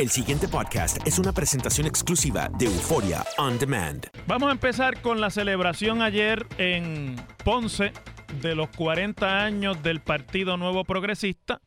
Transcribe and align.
El 0.00 0.08
siguiente 0.08 0.48
podcast 0.48 1.06
es 1.06 1.18
una 1.18 1.34
presentación 1.34 1.86
exclusiva 1.86 2.48
de 2.58 2.64
Euforia 2.64 3.22
On 3.36 3.58
Demand. 3.58 4.06
Vamos 4.26 4.48
a 4.48 4.52
empezar 4.52 5.02
con 5.02 5.20
la 5.20 5.28
celebración 5.28 6.00
ayer 6.00 6.46
en 6.56 7.16
Ponce 7.44 7.92
de 8.40 8.54
los 8.54 8.70
40 8.70 9.44
años 9.44 9.82
del 9.82 10.00
Partido 10.00 10.56
Nuevo 10.56 10.84
Progresista, 10.84 11.60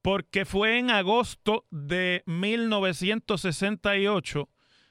porque 0.00 0.46
fue 0.46 0.78
en 0.78 0.90
agosto 0.90 1.66
de 1.70 2.22
1968, 2.24 4.48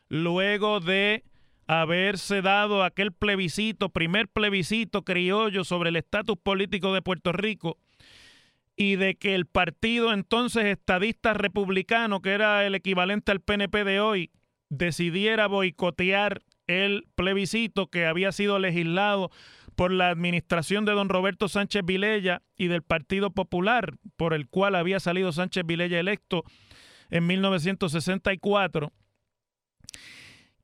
luego 0.08 0.80
de 0.80 1.24
haberse 1.66 2.44
dado 2.44 2.84
aquel 2.84 3.14
plebiscito, 3.14 3.90
primer 3.90 4.28
plebiscito 4.28 5.04
criollo 5.04 5.64
sobre 5.64 5.90
el 5.90 5.96
estatus 5.96 6.38
político 6.38 6.94
de 6.94 7.02
Puerto 7.02 7.32
Rico, 7.32 7.80
y 8.76 8.96
de 8.98 9.16
que 9.16 9.36
el 9.36 9.46
partido 9.46 10.12
entonces 10.14 10.66
estadista 10.66 11.34
republicano, 11.34 12.22
que 12.22 12.32
era 12.32 12.66
el 12.66 12.76
equivalente 12.76 13.32
al 13.32 13.40
PNP 13.42 13.84
de 13.84 14.00
hoy, 14.00 14.32
decidiera 14.70 15.48
boicotear 15.48 16.42
el 16.68 17.06
plebiscito 17.16 17.88
que 17.88 18.06
había 18.06 18.32
sido 18.32 18.60
legislado 18.60 19.30
por 19.76 19.92
la 19.92 20.10
administración 20.10 20.86
de 20.86 20.94
don 20.94 21.10
Roberto 21.10 21.48
Sánchez 21.50 21.84
Vilella 21.86 22.42
y 22.58 22.68
del 22.68 22.82
Partido 22.82 23.32
Popular, 23.32 23.94
por 24.18 24.34
el 24.34 24.48
cual 24.48 24.76
había 24.76 25.00
salido 25.00 25.32
Sánchez 25.32 25.66
Vilella 25.66 26.00
electo 26.00 26.44
en 27.10 27.28
1964, 27.28 28.92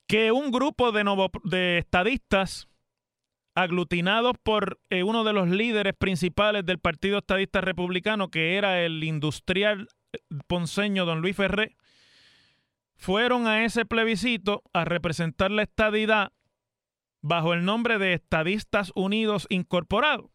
que 0.08 0.32
un 0.32 0.52
grupo 0.52 0.92
de, 0.92 1.04
novo- 1.04 1.32
de 1.44 1.78
estadistas 1.78 2.68
aglutinados 3.56 4.36
por 4.42 4.80
eh, 4.90 5.04
uno 5.04 5.24
de 5.24 5.34
los 5.34 5.50
líderes 5.50 5.94
principales 5.98 6.66
del 6.66 6.80
Partido 6.80 7.20
Estadista 7.20 7.62
Republicano, 7.62 8.30
que 8.30 8.56
era 8.56 8.82
el 8.82 9.04
industrial 9.04 9.90
eh, 10.14 10.20
ponceño 10.48 11.06
don 11.06 11.22
Luis 11.22 11.36
Ferré, 11.36 11.76
fueron 12.96 13.48
a 13.48 13.66
ese 13.66 13.86
plebiscito 13.86 14.64
a 14.74 14.86
representar 14.86 15.52
la 15.52 15.64
estadidad 15.64 16.32
bajo 17.22 17.54
el 17.54 17.66
nombre 17.66 17.98
de 17.98 18.14
Estadistas 18.14 18.92
Unidos 18.96 19.48
Incorporados. 19.50 20.30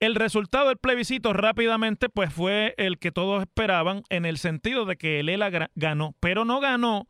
El 0.00 0.16
resultado 0.16 0.68
del 0.68 0.78
plebiscito 0.78 1.32
rápidamente 1.32 2.08
pues 2.08 2.32
fue 2.32 2.74
el 2.76 2.98
que 2.98 3.12
todos 3.12 3.42
esperaban 3.42 4.02
en 4.08 4.24
el 4.24 4.38
sentido 4.38 4.84
de 4.84 4.96
que 4.96 5.20
el 5.20 5.28
ELA 5.28 5.68
ganó, 5.76 6.16
pero 6.18 6.44
no 6.44 6.58
ganó 6.60 7.06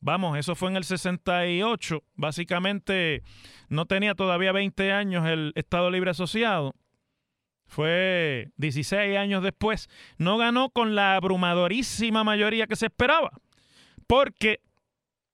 Vamos, 0.00 0.38
eso 0.38 0.54
fue 0.54 0.70
en 0.70 0.76
el 0.76 0.84
68. 0.84 2.04
Básicamente 2.14 3.22
no 3.68 3.86
tenía 3.86 4.14
todavía 4.14 4.52
20 4.52 4.92
años 4.92 5.26
el 5.26 5.52
Estado 5.56 5.90
Libre 5.90 6.10
Asociado. 6.10 6.74
Fue 7.66 8.50
16 8.56 9.18
años 9.18 9.42
después. 9.42 9.88
No 10.16 10.38
ganó 10.38 10.70
con 10.70 10.94
la 10.94 11.16
abrumadorísima 11.16 12.24
mayoría 12.24 12.66
que 12.66 12.76
se 12.76 12.86
esperaba. 12.86 13.30
Porque 14.06 14.60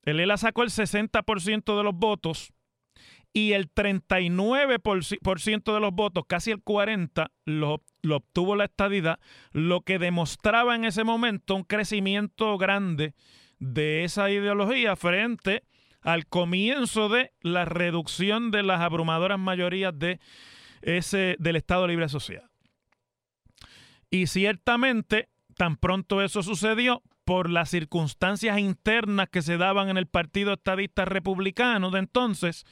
el 0.02 0.20
ELA 0.20 0.36
sacó 0.36 0.62
el 0.62 0.70
60% 0.70 1.76
de 1.76 1.82
los 1.82 1.94
votos 1.94 2.52
y 3.32 3.52
el 3.52 3.72
39% 3.72 5.74
de 5.74 5.80
los 5.80 5.92
votos, 5.92 6.24
casi 6.26 6.52
el 6.52 6.62
40%, 6.62 7.30
lo, 7.46 7.82
obtuvo 8.14 8.54
la 8.54 8.64
estadidad, 8.64 9.18
lo 9.52 9.80
que 9.80 9.98
demostraba 9.98 10.76
en 10.76 10.84
ese 10.84 11.02
momento 11.02 11.56
un 11.56 11.64
crecimiento 11.64 12.56
grande 12.58 13.14
de 13.58 14.04
esa 14.04 14.30
ideología 14.30 14.96
frente 14.96 15.64
al 16.00 16.26
comienzo 16.26 17.08
de 17.08 17.32
la 17.40 17.64
reducción 17.64 18.50
de 18.50 18.62
las 18.62 18.80
abrumadoras 18.80 19.38
mayorías 19.38 19.98
de 19.98 20.20
ese, 20.82 21.36
del 21.38 21.56
Estado 21.56 21.86
Libre 21.86 22.04
Asociado. 22.04 22.48
Y 24.10 24.26
ciertamente, 24.26 25.28
tan 25.56 25.76
pronto 25.76 26.22
eso 26.22 26.42
sucedió, 26.42 27.02
por 27.24 27.48
las 27.48 27.70
circunstancias 27.70 28.58
internas 28.58 29.28
que 29.30 29.42
se 29.42 29.56
daban 29.56 29.88
en 29.88 29.96
el 29.96 30.06
Partido 30.06 30.52
Estadista 30.52 31.04
Republicano 31.04 31.90
de 31.90 32.00
entonces, 32.00 32.64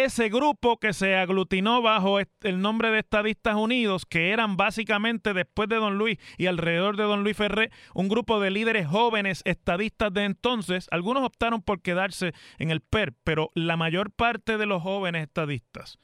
ese 0.00 0.28
grupo 0.28 0.78
que 0.78 0.92
se 0.92 1.16
aglutinó 1.16 1.82
bajo 1.82 2.18
el 2.20 2.60
nombre 2.60 2.90
de 2.90 3.00
Estadistas 3.00 3.56
Unidos, 3.56 4.06
que 4.06 4.30
eran 4.30 4.56
básicamente 4.56 5.34
después 5.34 5.68
de 5.68 5.76
Don 5.76 5.98
Luis 5.98 6.18
y 6.38 6.46
alrededor 6.46 6.96
de 6.96 7.04
Don 7.04 7.22
Luis 7.22 7.36
Ferré, 7.36 7.70
un 7.94 8.08
grupo 8.08 8.40
de 8.40 8.50
líderes 8.50 8.86
jóvenes 8.86 9.42
estadistas 9.44 10.12
de 10.12 10.24
entonces, 10.24 10.86
algunos 10.90 11.24
optaron 11.24 11.62
por 11.62 11.82
quedarse 11.82 12.32
en 12.58 12.70
el 12.70 12.80
PER, 12.80 13.12
pero 13.24 13.50
la 13.54 13.76
mayor 13.76 14.10
parte 14.10 14.56
de 14.56 14.66
los 14.66 14.82
jóvenes 14.82 15.22
estadistas 15.22 15.98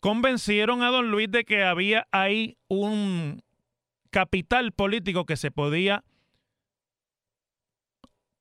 convencieron 0.00 0.82
a 0.82 0.90
Don 0.90 1.10
Luis 1.10 1.30
de 1.30 1.44
que 1.44 1.64
había 1.64 2.06
ahí 2.12 2.56
un 2.68 3.42
capital 4.10 4.72
político 4.72 5.26
que 5.26 5.36
se 5.36 5.50
podía 5.50 6.04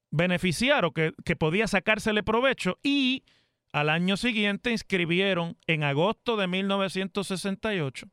beneficiar 0.10 0.86
o 0.86 0.92
que, 0.92 1.12
que 1.26 1.36
podía 1.36 1.68
sacársele 1.68 2.24
provecho 2.24 2.78
y 2.82 3.24
al 3.72 3.90
año 3.90 4.18
siguiente 4.18 4.72
inscribieron 4.72 5.58
en 5.68 5.84
agosto 5.84 6.38
de 6.38 6.48
1968 6.48 8.08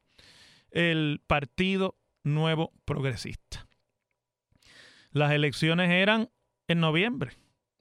el 0.70 1.20
Partido 1.26 1.96
Nuevo 2.24 2.72
Progresista. 2.84 3.66
Las 5.12 5.32
elecciones 5.32 5.90
eran 5.90 6.30
en 6.66 6.80
noviembre 6.80 7.32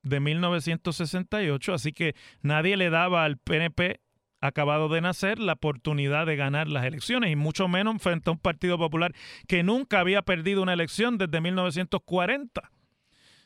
de 0.04 0.20
1968, 0.20 1.74
así 1.74 1.94
que 1.94 2.16
nadie 2.42 2.78
le 2.78 2.90
daba 2.90 3.24
al 3.24 3.38
PNP 3.38 4.02
acabado 4.40 4.90
de 4.90 5.02
nacer 5.02 5.40
la 5.40 5.54
oportunidad 5.54 6.26
de 6.26 6.36
ganar 6.36 6.68
las 6.68 6.86
elecciones 6.86 7.32
y 7.32 7.36
mucho 7.36 7.70
menos 7.70 8.02
frente 8.02 8.30
a 8.30 8.34
un 8.34 8.40
Partido 8.40 8.78
Popular 8.78 9.14
que 9.48 9.64
nunca 9.64 10.02
había 10.02 10.22
perdido 10.22 10.62
una 10.62 10.74
elección 10.74 11.18
desde 11.18 11.40
1940. 11.40 12.70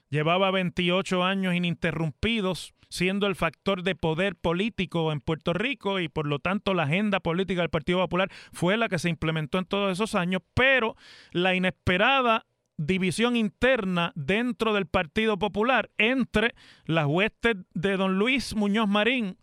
Llevaba 0.10 0.50
28 0.52 1.24
años 1.24 1.54
ininterrumpidos 1.54 2.74
siendo 2.90 3.28
el 3.28 3.36
factor 3.36 3.84
de 3.84 3.96
poder 3.96 4.36
político 4.36 5.12
en 5.12 5.22
Puerto 5.22 5.54
Rico 5.54 6.00
y 6.00 6.10
por 6.10 6.28
lo 6.28 6.40
tanto 6.40 6.74
la 6.74 6.84
agenda 6.84 7.20
política 7.20 7.62
del 7.62 7.70
Partido 7.70 8.00
Popular 8.00 8.30
fue 8.52 8.78
la 8.78 8.90
que 8.90 9.00
se 9.00 9.10
implementó 9.10 9.58
en 9.58 9.66
todos 9.66 9.92
esos 9.92 10.16
años, 10.16 10.42
pero 10.54 10.96
la 11.32 11.56
inesperada 11.56 12.46
división 12.78 13.36
interna 13.36 14.12
dentro 14.16 14.74
del 14.74 14.86
Partido 14.86 15.38
Popular 15.38 15.90
entre 15.98 16.54
las 16.86 17.08
huestes 17.08 17.58
de 17.74 17.98
don 17.98 18.20
Luis 18.20 18.56
Muñoz 18.56 18.88
Marín 18.88 19.38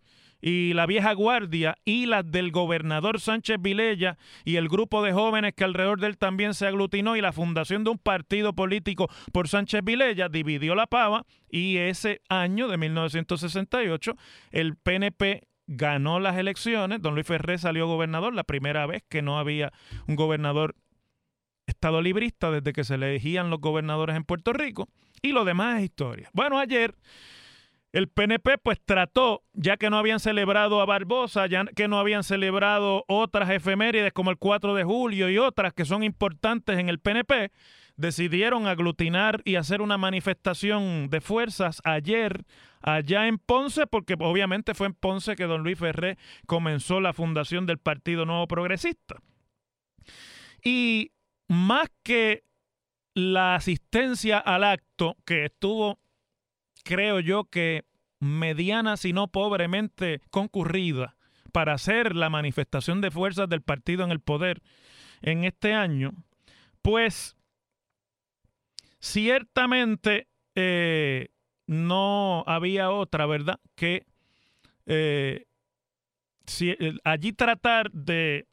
y 0.47 0.75
la 0.75 0.85
vieja 0.85 1.15
guardia 1.15 1.79
y 1.87 2.05
las 2.05 2.31
del 2.31 2.51
gobernador 2.51 3.19
Sánchez 3.19 3.57
Vilella 3.63 4.19
y 4.45 4.57
el 4.57 4.69
grupo 4.69 5.03
de 5.03 5.15
jóvenes 5.15 5.55
que 5.55 5.65
alrededor 5.65 6.01
de 6.01 6.09
él 6.09 6.19
también 6.19 6.53
se 6.53 6.67
aglutinó 6.67 7.17
y 7.17 7.23
la 7.23 7.33
fundación 7.33 7.83
de 7.83 7.89
un 7.89 7.99
partido 7.99 8.53
político 8.53 9.09
por 9.33 9.49
Sánchez 9.49 9.83
Vilella 9.83 10.29
dividió 10.29 10.75
la 10.75 10.87
pava 10.87 11.25
y 11.51 11.79
ese 11.79 12.21
año 12.29 12.69
de 12.69 12.77
1968 12.77 14.17
el 14.51 14.77
PNP 14.77 15.49
ganó 15.67 16.21
las 16.21 16.37
elecciones, 16.37 17.01
don 17.01 17.15
Luis 17.15 17.27
Ferré 17.27 17.57
salió 17.57 17.87
gobernador, 17.87 18.35
la 18.35 18.45
primera 18.45 18.85
vez 18.85 19.03
que 19.09 19.23
no 19.23 19.39
había 19.39 19.73
un 20.07 20.15
gobernador 20.15 20.77
estado 21.65 22.03
librista 22.03 22.51
desde 22.51 22.75
que 22.75 22.85
se 22.85 22.97
elegían 22.97 23.49
los 23.49 23.63
gobernadores 23.63 24.15
en 24.15 24.25
Puerto 24.25 24.53
Rico 24.53 24.91
y 25.23 25.33
lo 25.33 25.47
demás 25.47 25.79
es 25.79 25.85
historia. 25.85 26.29
Bueno, 26.35 26.59
ayer 26.59 26.95
el 27.95 28.09
PNP 28.09 28.59
pues 28.59 28.81
trató, 28.85 29.45
ya 29.53 29.77
que 29.77 29.89
no 29.89 29.97
habían 29.99 30.19
celebrado 30.19 30.81
a 30.81 30.85
Barbosa, 30.85 31.47
ya 31.47 31.65
que 31.65 31.87
no 31.87 32.01
habían 32.01 32.25
celebrado 32.25 33.05
otras 33.07 33.49
efemérides 33.51 34.13
como 34.13 34.33
el 34.33 34.37
4 34.37 34.75
de 34.75 34.83
julio 34.83 35.31
y 35.31 35.39
otras 35.39 35.73
que 35.73 35.85
son 35.85 36.03
importantes 36.03 36.77
en 36.81 36.89
el 36.89 36.99
PNP, 36.99 37.53
decidieron 37.97 38.67
aglutinar 38.67 39.43
y 39.45 39.55
hacer 39.55 39.81
una 39.81 39.97
manifestación 39.97 41.09
de 41.09 41.21
fuerzas 41.21 41.81
ayer 41.85 42.45
allá 42.83 43.29
en 43.29 43.39
Ponce, 43.39 43.87
porque 43.87 44.17
obviamente 44.19 44.75
fue 44.75 44.89
en 44.89 44.95
Ponce 44.95 45.37
que 45.37 45.45
don 45.45 45.63
Luis 45.63 45.79
Ferré 45.79 46.19
comenzó 46.47 47.01
la 47.01 47.13
fundación 47.13 47.65
del 47.65 47.79
Partido 47.79 48.27
Nuevo 48.27 48.49
Progresista. 48.49 49.23
Y 50.65 51.13
más 51.47 51.87
que 52.03 52.43
la 53.15 53.55
asistencia 53.55 54.39
al 54.39 54.65
acto 54.65 55.17
que 55.25 55.45
estuvo 55.45 56.01
creo 56.85 57.19
yo 57.21 57.45
que 57.45 57.85
mediana, 58.21 58.97
si 58.97 59.13
no 59.13 59.29
pobremente 59.29 60.21
concurrida, 60.31 61.17
para 61.53 61.75
hacer 61.75 62.17
la 62.17 62.31
manifestación 62.31 63.01
de 63.01 63.11
fuerzas 63.11 63.49
del 63.49 63.63
partido 63.63 64.05
en 64.05 64.11
el 64.11 64.21
poder 64.21 64.63
en 65.23 65.45
este 65.45 65.73
año, 65.73 66.13
pues 66.83 67.37
ciertamente 68.99 70.29
eh, 70.55 71.29
no 71.67 72.45
había 72.47 72.91
otra, 72.91 73.27
¿verdad? 73.27 73.61
Que 73.75 74.05
eh, 74.87 75.47
eh, 76.61 76.99
allí 77.05 77.33
tratar 77.33 77.91
de 77.93 78.47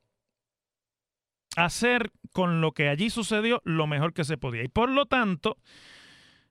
hacer 1.56 2.12
con 2.32 2.62
lo 2.62 2.72
que 2.72 2.88
allí 2.88 3.10
sucedió 3.10 3.62
lo 3.66 3.88
mejor 3.88 4.14
que 4.14 4.24
se 4.24 4.38
podía. 4.38 4.64
Y 4.64 4.68
por 4.70 4.90
lo 4.90 5.06
tanto, 5.06 5.58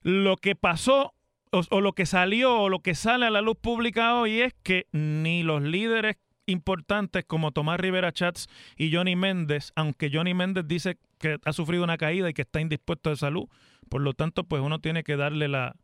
lo 0.03 0.37
que 0.37 0.57
pasó 0.57 1.15
o, 1.51 1.81
lo 1.81 1.93
que 1.93 2.07
salió 2.07 2.61
o 2.61 2.69
lo 2.69 2.81
que 2.81 2.95
sale 2.95 3.27
a 3.27 3.31
la 3.31 3.41
luz 3.41 3.57
pública 3.61 4.15
hoy 4.15 4.41
es 4.41 4.55
que 4.63 4.87
ni 4.93 5.43
los 5.43 5.63
líderes 5.63 6.17
importantes 6.47 7.25
como 7.25 7.53
Tomás 7.53 7.81
Rivera 7.81 8.13
Chats 8.13 8.49
y 8.77 8.93
Johnny 8.93 9.17
Méndez, 9.17 9.73
aunque 9.77 10.11
Johnny 10.13 10.35
Méndez 10.35 10.65
dice 10.67 10.99
que 11.19 11.39
ha 11.45 11.53
sufrido 11.53 11.85
una 11.85 11.99
caída 11.99 12.31
y 12.31 12.35
que 12.35 12.43
está 12.43 12.61
indispuesto 12.61 13.11
de 13.11 13.17
salud, 13.17 13.49
por 13.89 14.01
lo 14.01 14.15
tanto, 14.15 14.45
pues 14.45 14.63
uno 14.63 14.79
tiene 14.81 15.05
que 15.05 15.17
darle 15.17 15.49
la 15.49 15.77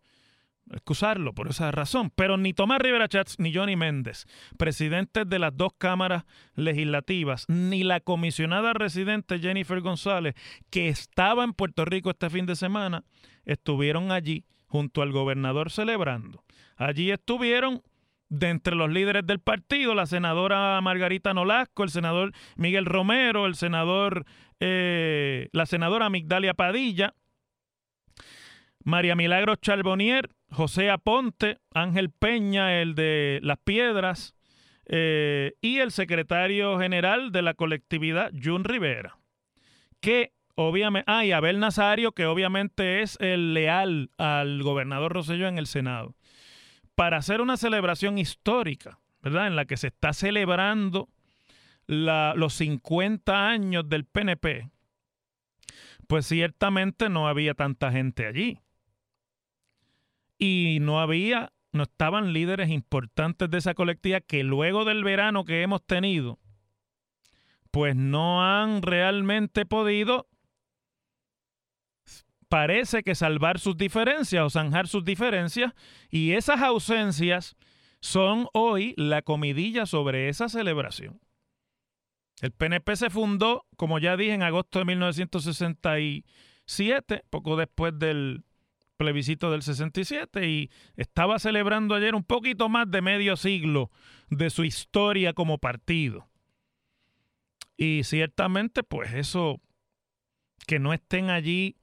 excusarlo 0.72 1.32
por 1.32 1.46
esa 1.48 1.70
razón, 1.70 2.10
pero 2.10 2.36
ni 2.36 2.52
Tomás 2.52 2.80
Rivera 2.80 3.08
Chats 3.08 3.38
ni 3.38 3.54
Johnny 3.54 3.76
Méndez, 3.76 4.26
presidentes 4.58 5.28
de 5.28 5.38
las 5.38 5.56
dos 5.56 5.72
cámaras 5.78 6.24
legislativas, 6.56 7.44
ni 7.48 7.84
la 7.84 8.00
comisionada 8.00 8.72
residente 8.72 9.38
Jennifer 9.38 9.80
González, 9.80 10.34
que 10.70 10.88
estaba 10.88 11.44
en 11.44 11.52
Puerto 11.52 11.84
Rico 11.84 12.10
este 12.10 12.30
fin 12.30 12.46
de 12.46 12.56
semana, 12.56 13.04
estuvieron 13.44 14.10
allí 14.10 14.44
junto 14.66 15.02
al 15.02 15.12
gobernador 15.12 15.70
celebrando. 15.70 16.44
Allí 16.76 17.10
estuvieron 17.10 17.82
de 18.28 18.48
entre 18.48 18.74
los 18.74 18.90
líderes 18.90 19.26
del 19.26 19.40
partido, 19.40 19.94
la 19.94 20.06
senadora 20.06 20.80
Margarita 20.80 21.32
Nolasco, 21.32 21.84
el 21.84 21.90
senador 21.90 22.32
Miguel 22.56 22.84
Romero, 22.84 23.46
el 23.46 23.54
senador, 23.54 24.24
eh, 24.60 25.48
la 25.52 25.66
senadora 25.66 26.10
Migdalia 26.10 26.54
Padilla, 26.54 27.14
María 28.84 29.16
Milagros 29.16 29.60
Charbonnier, 29.60 30.30
José 30.50 30.90
Aponte, 30.90 31.58
Ángel 31.72 32.10
Peña, 32.10 32.80
el 32.80 32.94
de 32.94 33.40
Las 33.42 33.58
Piedras, 33.58 34.34
eh, 34.86 35.54
y 35.60 35.78
el 35.78 35.90
secretario 35.90 36.78
general 36.78 37.32
de 37.32 37.42
la 37.42 37.54
colectividad, 37.54 38.30
Jun 38.40 38.62
Rivera, 38.62 39.18
que 40.00 40.32
obviamente, 40.56 41.04
ah, 41.10 41.24
y 41.24 41.32
Abel 41.32 41.60
Nazario, 41.60 42.12
que 42.12 42.26
obviamente 42.26 43.02
es 43.02 43.16
el 43.20 43.54
leal 43.54 44.10
al 44.18 44.62
gobernador 44.62 45.12
Rosselló 45.12 45.46
en 45.46 45.58
el 45.58 45.66
Senado, 45.66 46.16
para 46.94 47.18
hacer 47.18 47.40
una 47.40 47.56
celebración 47.56 48.18
histórica, 48.18 48.98
¿verdad? 49.22 49.46
En 49.46 49.54
la 49.54 49.66
que 49.66 49.76
se 49.76 49.88
está 49.88 50.12
celebrando 50.12 51.08
los 51.86 52.54
50 52.54 53.48
años 53.48 53.88
del 53.88 54.04
PNP, 54.04 54.70
pues 56.08 56.26
ciertamente 56.26 57.08
no 57.08 57.28
había 57.28 57.54
tanta 57.54 57.92
gente 57.92 58.26
allí. 58.26 58.58
Y 60.38 60.78
no 60.80 61.00
había, 61.00 61.52
no 61.72 61.84
estaban 61.84 62.32
líderes 62.32 62.70
importantes 62.70 63.50
de 63.50 63.58
esa 63.58 63.74
colectiva 63.74 64.20
que 64.20 64.42
luego 64.42 64.84
del 64.84 65.04
verano 65.04 65.44
que 65.44 65.62
hemos 65.62 65.84
tenido, 65.84 66.38
pues 67.70 67.94
no 67.94 68.42
han 68.42 68.82
realmente 68.82 69.66
podido 69.66 70.28
parece 72.48 73.02
que 73.02 73.14
salvar 73.14 73.58
sus 73.58 73.76
diferencias 73.76 74.44
o 74.44 74.50
zanjar 74.50 74.88
sus 74.88 75.04
diferencias 75.04 75.72
y 76.10 76.32
esas 76.32 76.62
ausencias 76.62 77.56
son 78.00 78.48
hoy 78.52 78.94
la 78.96 79.22
comidilla 79.22 79.86
sobre 79.86 80.28
esa 80.28 80.48
celebración. 80.48 81.20
El 82.40 82.52
PNP 82.52 82.96
se 82.96 83.10
fundó, 83.10 83.66
como 83.76 83.98
ya 83.98 84.16
dije, 84.16 84.34
en 84.34 84.42
agosto 84.42 84.78
de 84.78 84.84
1967, 84.84 87.24
poco 87.30 87.56
después 87.56 87.98
del 87.98 88.44
plebiscito 88.96 89.50
del 89.50 89.62
67, 89.62 90.48
y 90.48 90.70
estaba 90.96 91.38
celebrando 91.38 91.94
ayer 91.94 92.14
un 92.14 92.24
poquito 92.24 92.68
más 92.68 92.90
de 92.90 93.02
medio 93.02 93.36
siglo 93.36 93.90
de 94.28 94.50
su 94.50 94.64
historia 94.64 95.32
como 95.32 95.58
partido. 95.58 96.28
Y 97.76 98.04
ciertamente, 98.04 98.82
pues 98.82 99.14
eso, 99.14 99.60
que 100.66 100.78
no 100.78 100.92
estén 100.92 101.30
allí 101.30 101.76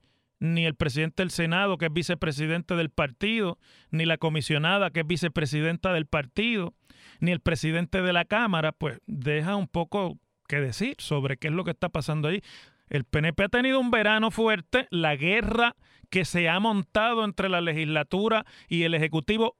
ni 0.44 0.66
el 0.66 0.74
presidente 0.74 1.22
del 1.22 1.30
Senado, 1.30 1.78
que 1.78 1.86
es 1.86 1.92
vicepresidente 1.92 2.76
del 2.76 2.90
partido, 2.90 3.58
ni 3.90 4.04
la 4.04 4.18
comisionada, 4.18 4.90
que 4.90 5.00
es 5.00 5.06
vicepresidenta 5.06 5.92
del 5.92 6.06
partido, 6.06 6.74
ni 7.20 7.32
el 7.32 7.40
presidente 7.40 8.02
de 8.02 8.12
la 8.12 8.26
Cámara, 8.26 8.72
pues 8.72 9.00
deja 9.06 9.56
un 9.56 9.68
poco 9.68 10.18
que 10.46 10.60
decir 10.60 10.96
sobre 10.98 11.38
qué 11.38 11.48
es 11.48 11.54
lo 11.54 11.64
que 11.64 11.70
está 11.70 11.88
pasando 11.88 12.28
ahí. 12.28 12.42
El 12.88 13.04
PNP 13.04 13.44
ha 13.44 13.48
tenido 13.48 13.80
un 13.80 13.90
verano 13.90 14.30
fuerte, 14.30 14.86
la 14.90 15.16
guerra 15.16 15.76
que 16.10 16.26
se 16.26 16.48
ha 16.50 16.60
montado 16.60 17.24
entre 17.24 17.48
la 17.48 17.62
legislatura 17.62 18.44
y 18.68 18.82
el 18.82 18.94
Ejecutivo 18.94 19.56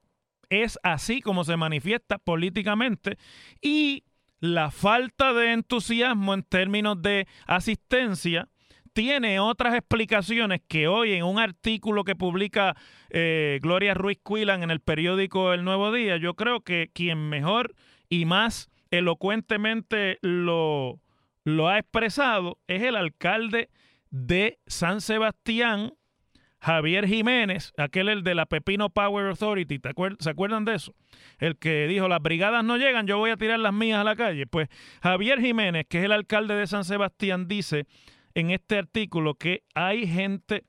es 0.49 0.77
así 0.83 1.21
como 1.21 1.43
se 1.43 1.57
manifiesta 1.57 2.19
políticamente 2.19 3.17
y 3.59 4.03
la 4.39 4.69
falta 4.69 5.33
de 5.33 5.53
entusiasmo 5.53 6.35
en 6.35 6.43
términos 6.43 7.01
de 7.01 7.27
asistencia 7.47 8.47
tiene 8.95 9.41
otras 9.41 9.75
explicaciones 9.75 10.61
que 10.69 10.87
hoy 10.87 11.11
en 11.11 11.25
un 11.25 11.37
artículo 11.37 12.05
que 12.05 12.15
publica 12.15 12.77
eh, 13.09 13.59
Gloria 13.61 13.93
Ruiz 13.93 14.19
Quilan 14.25 14.63
en 14.63 14.71
el 14.71 14.79
periódico 14.79 15.51
El 15.51 15.65
Nuevo 15.65 15.91
Día, 15.91 16.15
yo 16.15 16.35
creo 16.35 16.61
que 16.61 16.89
quien 16.93 17.27
mejor 17.27 17.75
y 18.07 18.23
más 18.23 18.69
elocuentemente 18.91 20.17
lo, 20.21 21.01
lo 21.43 21.67
ha 21.67 21.77
expresado 21.77 22.57
es 22.67 22.83
el 22.83 22.95
alcalde 22.95 23.69
de 24.11 24.59
San 24.65 25.01
Sebastián, 25.01 25.91
Javier 26.59 27.05
Jiménez, 27.05 27.73
aquel 27.77 28.07
el 28.07 28.23
de 28.23 28.33
la 28.33 28.45
Pepino 28.45 28.89
Power 28.89 29.27
Authority, 29.27 29.77
¿se 30.19 30.29
acuerdan 30.29 30.63
de 30.63 30.75
eso? 30.75 30.95
El 31.37 31.57
que 31.57 31.85
dijo, 31.87 32.07
las 32.07 32.21
brigadas 32.21 32.63
no 32.63 32.77
llegan, 32.77 33.07
yo 33.07 33.17
voy 33.17 33.31
a 33.31 33.37
tirar 33.37 33.59
las 33.59 33.73
mías 33.73 33.99
a 33.99 34.05
la 34.05 34.15
calle. 34.15 34.47
Pues 34.47 34.69
Javier 35.03 35.41
Jiménez, 35.41 35.85
que 35.89 35.97
es 35.97 36.05
el 36.05 36.13
alcalde 36.13 36.55
de 36.55 36.65
San 36.65 36.85
Sebastián, 36.85 37.49
dice 37.49 37.87
en 38.35 38.51
este 38.51 38.77
artículo 38.77 39.35
que 39.35 39.63
hay 39.73 40.05
gente 40.05 40.63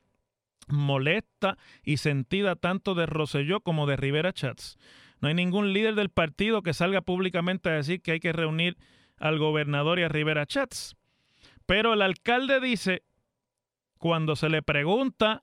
molesta 0.69 1.59
y 1.85 1.99
sentida 1.99 2.57
tanto 2.57 2.95
de 2.95 3.07
Roselló 3.07 3.61
como 3.61 3.87
de 3.87 3.97
Rivera 3.97 4.33
Chats 4.33 4.79
No 5.21 5.29
hay 5.29 5.35
ningún 5.35 5.73
líder 5.73 5.95
del 5.95 6.09
partido 6.09 6.63
que 6.63 6.75
salga 6.75 7.03
públicamente 7.03 7.69
a 7.69 7.75
decir 7.75 8.01
que 8.01 8.13
hay 8.13 8.21
que 8.21 8.33
reunir 8.33 8.77
al 9.19 9.39
gobernador 9.39 9.99
y 9.99 10.03
a 10.03 10.09
Rivera 10.09 10.47
Chats. 10.47 10.97
Pero 11.65 11.95
el 11.95 12.03
alcalde 12.03 12.61
dice, 12.61 13.03
cuando 13.99 14.37
se 14.37 14.49
le 14.49 14.63
pregunta 14.63 15.43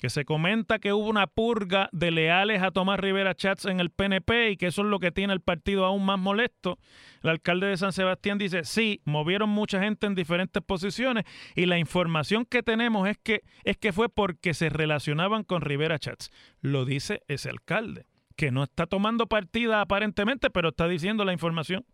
que 0.00 0.08
se 0.08 0.24
comenta 0.24 0.78
que 0.78 0.94
hubo 0.94 1.06
una 1.06 1.26
purga 1.26 1.90
de 1.92 2.10
leales 2.10 2.62
a 2.62 2.70
Tomás 2.70 2.98
Rivera 2.98 3.34
Chats 3.34 3.66
en 3.66 3.80
el 3.80 3.90
PNP 3.90 4.52
y 4.52 4.56
que 4.56 4.68
eso 4.68 4.80
es 4.80 4.88
lo 4.88 4.98
que 4.98 5.12
tiene 5.12 5.34
el 5.34 5.40
partido 5.40 5.84
aún 5.84 6.06
más 6.06 6.18
molesto. 6.18 6.78
El 7.22 7.28
alcalde 7.28 7.66
de 7.66 7.76
San 7.76 7.92
Sebastián 7.92 8.38
dice, 8.38 8.64
sí, 8.64 9.02
movieron 9.04 9.50
mucha 9.50 9.78
gente 9.78 10.06
en 10.06 10.14
diferentes 10.14 10.62
posiciones 10.62 11.24
y 11.54 11.66
la 11.66 11.78
información 11.78 12.46
que 12.46 12.62
tenemos 12.62 13.06
es 13.08 13.18
que, 13.18 13.42
es 13.62 13.76
que 13.76 13.92
fue 13.92 14.08
porque 14.08 14.54
se 14.54 14.70
relacionaban 14.70 15.44
con 15.44 15.60
Rivera 15.60 15.98
Chats. 15.98 16.30
Lo 16.62 16.86
dice 16.86 17.22
ese 17.28 17.50
alcalde, 17.50 18.06
que 18.36 18.50
no 18.50 18.62
está 18.62 18.86
tomando 18.86 19.26
partida 19.26 19.82
aparentemente, 19.82 20.48
pero 20.48 20.70
está 20.70 20.88
diciendo 20.88 21.26
la 21.26 21.34
información. 21.34 21.84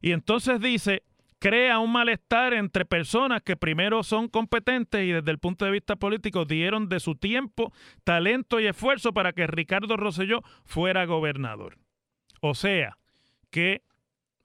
Y 0.00 0.12
entonces 0.12 0.58
dice, 0.58 1.02
crea 1.40 1.78
un 1.78 1.90
malestar 1.90 2.52
entre 2.52 2.84
personas 2.84 3.42
que 3.42 3.56
primero 3.56 4.02
son 4.04 4.28
competentes 4.28 5.02
y 5.02 5.10
desde 5.10 5.30
el 5.30 5.38
punto 5.38 5.64
de 5.64 5.72
vista 5.72 5.96
político 5.96 6.44
dieron 6.44 6.88
de 6.88 7.00
su 7.00 7.16
tiempo, 7.16 7.72
talento 8.04 8.60
y 8.60 8.66
esfuerzo 8.66 9.12
para 9.12 9.32
que 9.32 9.46
Ricardo 9.46 9.96
Rosselló 9.96 10.42
fuera 10.64 11.06
gobernador. 11.06 11.78
O 12.42 12.54
sea, 12.54 12.98
que 13.50 13.82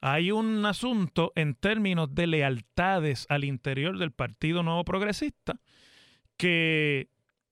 hay 0.01 0.31
un 0.31 0.65
asunto 0.65 1.33
en 1.35 1.53
términos 1.53 2.15
de 2.15 2.27
lealtades 2.27 3.25
al 3.29 3.43
interior 3.43 3.97
del 3.99 4.11
Partido 4.11 4.63
Nuevo 4.63 4.85
Progresista 4.85 5.59
que, 6.37 7.09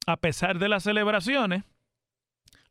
a 0.07 0.17
pesar 0.17 0.57
de 0.57 0.69
las 0.69 0.83
celebraciones, 0.83 1.63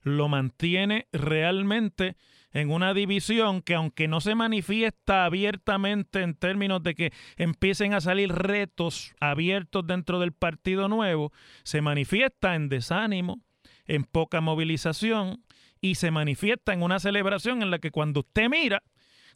lo 0.02 0.28
mantiene 0.28 1.06
realmente 1.12 2.16
en 2.52 2.70
una 2.70 2.94
división 2.94 3.62
que 3.62 3.74
aunque 3.74 4.08
no 4.08 4.20
se 4.20 4.34
manifiesta 4.34 5.24
abiertamente 5.24 6.22
en 6.22 6.34
términos 6.34 6.82
de 6.82 6.94
que 6.94 7.12
empiecen 7.36 7.94
a 7.94 8.00
salir 8.00 8.32
retos 8.32 9.14
abiertos 9.20 9.86
dentro 9.86 10.18
del 10.18 10.32
Partido 10.32 10.88
Nuevo, 10.88 11.32
se 11.64 11.80
manifiesta 11.80 12.54
en 12.54 12.68
desánimo, 12.68 13.40
en 13.86 14.04
poca 14.04 14.40
movilización 14.40 15.42
y 15.80 15.96
se 15.96 16.10
manifiesta 16.10 16.72
en 16.72 16.82
una 16.82 17.00
celebración 17.00 17.62
en 17.62 17.70
la 17.70 17.78
que 17.78 17.90
cuando 17.90 18.20
usted 18.20 18.48
mira 18.48 18.82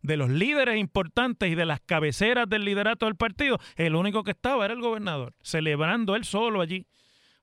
de 0.03 0.17
los 0.17 0.31
líderes 0.31 0.79
importantes 0.79 1.51
y 1.51 1.55
de 1.55 1.67
las 1.67 1.81
cabeceras 1.81 2.49
del 2.49 2.65
liderato 2.65 3.07
del 3.07 3.17
partido, 3.17 3.59
el 3.77 3.97
único 3.97 4.23
que 4.23 4.33
estaba 4.33 4.65
era 4.65 4.75
el 4.75 4.81
gobernador, 4.81 5.35
celebrando 5.43 6.15
él 6.15 6.25
solo 6.25 6.61
allí 6.61 6.87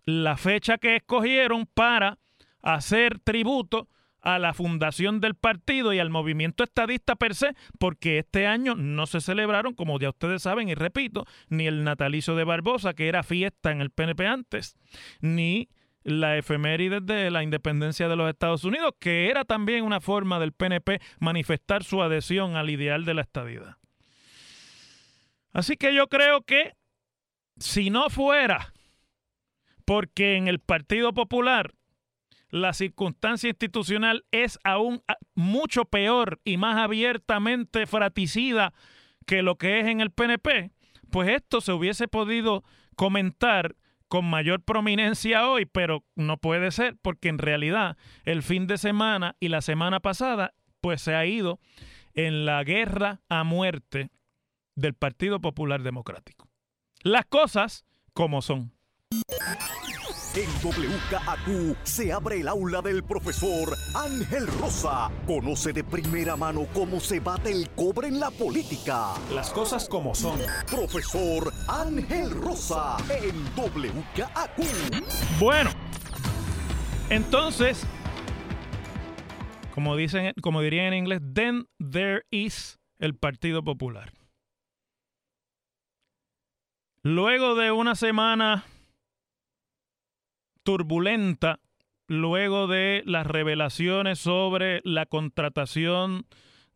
la 0.06 0.38
fecha 0.38 0.78
que 0.78 0.98
escogieron 0.98 1.66
para 1.66 2.20
hacer 2.62 3.20
tributo 3.20 3.88
a 4.24 4.40
la 4.40 4.54
fundación 4.54 5.20
del 5.20 5.36
partido 5.36 5.94
y 5.94 6.00
al 6.00 6.10
movimiento 6.10 6.64
estadista 6.64 7.16
per 7.16 7.36
se, 7.36 7.56
porque 7.78 8.20
este 8.20 8.48
año 8.48 8.74
no 8.74 9.06
se 9.06 9.22
celebraron, 9.22 9.74
como 9.74 10.00
ya 10.00 10.10
ustedes 10.10 10.42
saben 10.42 10.70
y 10.70 10.76
repito, 10.76 11.26
ni 11.50 11.68
el 11.68 11.84
natalicio 11.84 12.36
de 12.36 12.46
Barbosa, 12.46 12.94
que 12.94 13.10
era 13.10 13.22
fiesta 13.22 13.72
en 13.72 13.82
el 13.82 13.92
PNP 13.92 14.26
antes, 14.26 14.78
ni 15.20 15.70
la 16.04 16.38
efeméride 16.38 17.02
de 17.02 17.32
la 17.32 17.44
independencia 17.44 18.08
de 18.08 18.16
los 18.16 18.30
Estados 18.30 18.64
Unidos, 18.64 18.94
que 19.00 19.30
era 19.30 19.44
también 19.44 19.84
una 19.84 20.02
forma 20.02 20.40
del 20.40 20.54
PNP 20.54 21.00
manifestar 21.20 21.84
su 21.84 22.02
adhesión 22.02 22.56
al 22.56 22.70
ideal 22.70 23.06
de 23.06 23.14
la 23.14 23.22
estadidad. 23.22 23.78
Así 25.52 25.78
que 25.78 25.94
yo 25.94 26.08
creo 26.08 26.42
que 26.42 26.74
si 27.58 27.90
no 27.90 28.10
fuera 28.10 28.74
porque 29.86 30.36
en 30.36 30.48
el 30.48 30.60
Partido 30.60 31.14
Popular 31.14 31.74
la 32.54 32.72
circunstancia 32.74 33.50
institucional 33.50 34.26
es 34.32 34.60
aún 34.64 35.02
mucho 35.34 35.86
peor 35.86 36.40
y 36.44 36.58
más 36.58 36.78
abiertamente 36.78 37.88
fraticida 37.88 38.76
que 39.26 39.42
lo 39.42 39.58
que 39.58 39.80
es 39.80 39.88
en 39.88 40.02
el 40.02 40.12
PNP, 40.12 40.70
pues 41.10 41.30
esto 41.30 41.62
se 41.62 41.74
hubiese 41.74 42.08
podido 42.08 42.64
comentar 42.96 43.76
con 44.08 44.26
mayor 44.26 44.62
prominencia 44.62 45.50
hoy, 45.50 45.66
pero 45.66 46.06
no 46.14 46.38
puede 46.38 46.70
ser 46.70 46.96
porque 47.02 47.30
en 47.30 47.40
realidad 47.40 47.98
el 48.24 48.44
fin 48.44 48.68
de 48.68 48.78
semana 48.78 49.36
y 49.40 49.48
la 49.48 49.62
semana 49.62 50.00
pasada 50.00 50.54
pues 50.80 51.02
se 51.02 51.16
ha 51.16 51.26
ido 51.26 51.60
en 52.14 52.46
la 52.46 52.64
guerra 52.64 53.22
a 53.30 53.44
muerte 53.44 54.12
del 54.76 54.94
Partido 54.94 55.42
Popular 55.42 55.82
Democrático. 55.82 56.48
Las 57.02 57.26
cosas 57.26 57.84
como 58.14 58.44
son. 58.44 58.72
En 60.36 60.50
WKAQ 60.64 61.78
se 61.84 62.12
abre 62.12 62.42
el 62.42 62.48
aula 62.48 62.82
del 62.82 63.04
profesor 63.04 63.78
Ángel 63.94 64.48
Rosa. 64.48 65.12
Conoce 65.28 65.74
de 65.74 65.84
primera 65.84 66.36
mano 66.36 66.66
cómo 66.74 67.00
se 67.00 67.20
bate 67.20 67.52
el 67.52 67.70
cobre 67.70 68.08
en 68.08 68.20
la 68.20 68.32
política. 68.32 69.14
Las 69.32 69.52
cosas 69.52 69.88
como 69.88 70.16
son. 70.16 70.40
Profesor 70.72 71.54
Ángel 71.68 72.32
Rosa 72.32 72.98
en 73.10 73.46
WKAQ. 73.56 74.60
Bueno, 75.40 75.70
entonces, 77.12 77.86
como 79.76 79.96
dicen, 79.96 80.34
como 80.42 80.62
dirían 80.62 80.88
en 80.88 80.94
inglés, 80.96 81.22
then 81.36 81.68
there 81.78 82.24
is 82.32 82.80
el 82.98 83.14
Partido 83.14 83.64
Popular. 83.64 84.12
Luego 87.04 87.54
de 87.54 87.72
una 87.72 87.94
semana 87.94 88.66
turbulenta 90.64 91.60
luego 92.08 92.68
de 92.68 93.04
las 93.06 93.28
revelaciones 93.28 94.20
sobre 94.20 94.82
la 94.84 95.06
contratación 95.06 96.26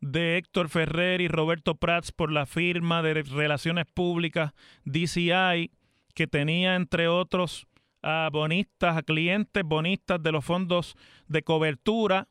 de 0.00 0.36
Héctor 0.36 0.68
Ferrer 0.68 1.20
y 1.20 1.28
Roberto 1.28 1.74
Prats 1.74 2.12
por 2.12 2.30
la 2.30 2.46
firma 2.46 3.02
de 3.02 3.22
relaciones 3.22 3.86
públicas 3.86 4.52
DCI, 4.84 5.72
que 6.14 6.26
tenía 6.26 6.76
entre 6.76 7.08
otros 7.08 7.66
a 8.02 8.28
bonistas, 8.32 8.96
a 8.96 9.02
clientes 9.02 9.64
bonistas 9.64 10.22
de 10.22 10.32
los 10.32 10.44
fondos 10.44 10.96
de 11.26 11.42
cobertura 11.42 12.28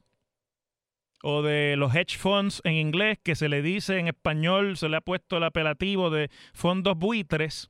o 1.23 1.41
de 1.41 1.75
los 1.77 1.93
hedge 1.93 2.17
funds 2.17 2.61
en 2.63 2.73
inglés, 2.73 3.19
que 3.21 3.35
se 3.35 3.49
le 3.49 3.61
dice 3.61 3.97
en 3.97 4.07
español, 4.07 4.77
se 4.77 4.87
le 4.87 4.97
ha 4.97 5.01
puesto 5.01 5.37
el 5.37 5.43
apelativo 5.43 6.09
de 6.09 6.29
fondos 6.53 6.97
buitres 6.97 7.69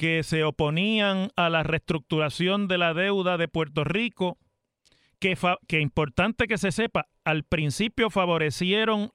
que 0.00 0.22
se 0.22 0.44
oponían 0.44 1.28
a 1.36 1.50
la 1.50 1.62
reestructuración 1.62 2.68
de 2.68 2.78
la 2.78 2.94
deuda 2.94 3.36
de 3.36 3.48
Puerto 3.48 3.84
Rico, 3.84 4.38
que, 5.18 5.36
importante 5.78 6.48
que 6.48 6.56
se 6.56 6.72
sepa, 6.72 7.08
al 7.22 7.44
principio 7.44 8.08
favorecieron 8.08 9.10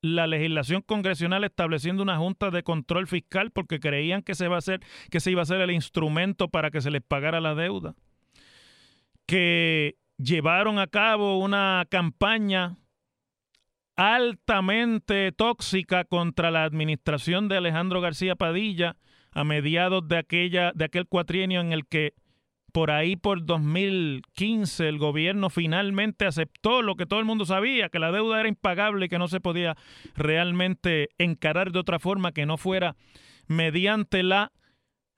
la 0.00 0.28
legislación 0.28 0.82
congresional 0.82 1.42
estableciendo 1.42 2.04
una 2.04 2.18
junta 2.18 2.52
de 2.52 2.62
control 2.62 3.08
fiscal 3.08 3.50
porque 3.50 3.80
creían 3.80 4.22
que 4.22 4.36
se, 4.36 4.46
va 4.46 4.54
a 4.54 4.58
hacer, 4.58 4.78
que 5.10 5.18
se 5.18 5.32
iba 5.32 5.42
a 5.42 5.44
ser 5.44 5.60
el 5.60 5.72
instrumento 5.72 6.46
para 6.46 6.70
que 6.70 6.82
se 6.82 6.92
les 6.92 7.02
pagara 7.02 7.40
la 7.40 7.56
deuda, 7.56 7.96
que 9.26 9.96
llevaron 10.18 10.78
a 10.78 10.86
cabo 10.86 11.40
una 11.40 11.84
campaña 11.90 12.76
altamente 13.96 15.32
tóxica 15.32 16.04
contra 16.04 16.52
la 16.52 16.62
administración 16.62 17.48
de 17.48 17.56
Alejandro 17.56 18.00
García 18.00 18.36
Padilla, 18.36 18.94
a 19.32 19.44
mediados 19.44 20.06
de, 20.08 20.18
aquella, 20.18 20.72
de 20.74 20.84
aquel 20.84 21.06
cuatrienio 21.06 21.60
en 21.60 21.72
el 21.72 21.86
que 21.86 22.14
por 22.72 22.90
ahí 22.90 23.16
por 23.16 23.44
2015 23.44 24.88
el 24.88 24.98
gobierno 24.98 25.50
finalmente 25.50 26.26
aceptó 26.26 26.82
lo 26.82 26.96
que 26.96 27.06
todo 27.06 27.18
el 27.18 27.24
mundo 27.24 27.46
sabía, 27.46 27.88
que 27.88 27.98
la 27.98 28.12
deuda 28.12 28.40
era 28.40 28.48
impagable 28.48 29.06
y 29.06 29.08
que 29.08 29.18
no 29.18 29.28
se 29.28 29.40
podía 29.40 29.76
realmente 30.14 31.08
encarar 31.18 31.72
de 31.72 31.78
otra 31.78 31.98
forma 31.98 32.32
que 32.32 32.46
no 32.46 32.56
fuera 32.56 32.96
mediante 33.46 34.22
la 34.22 34.52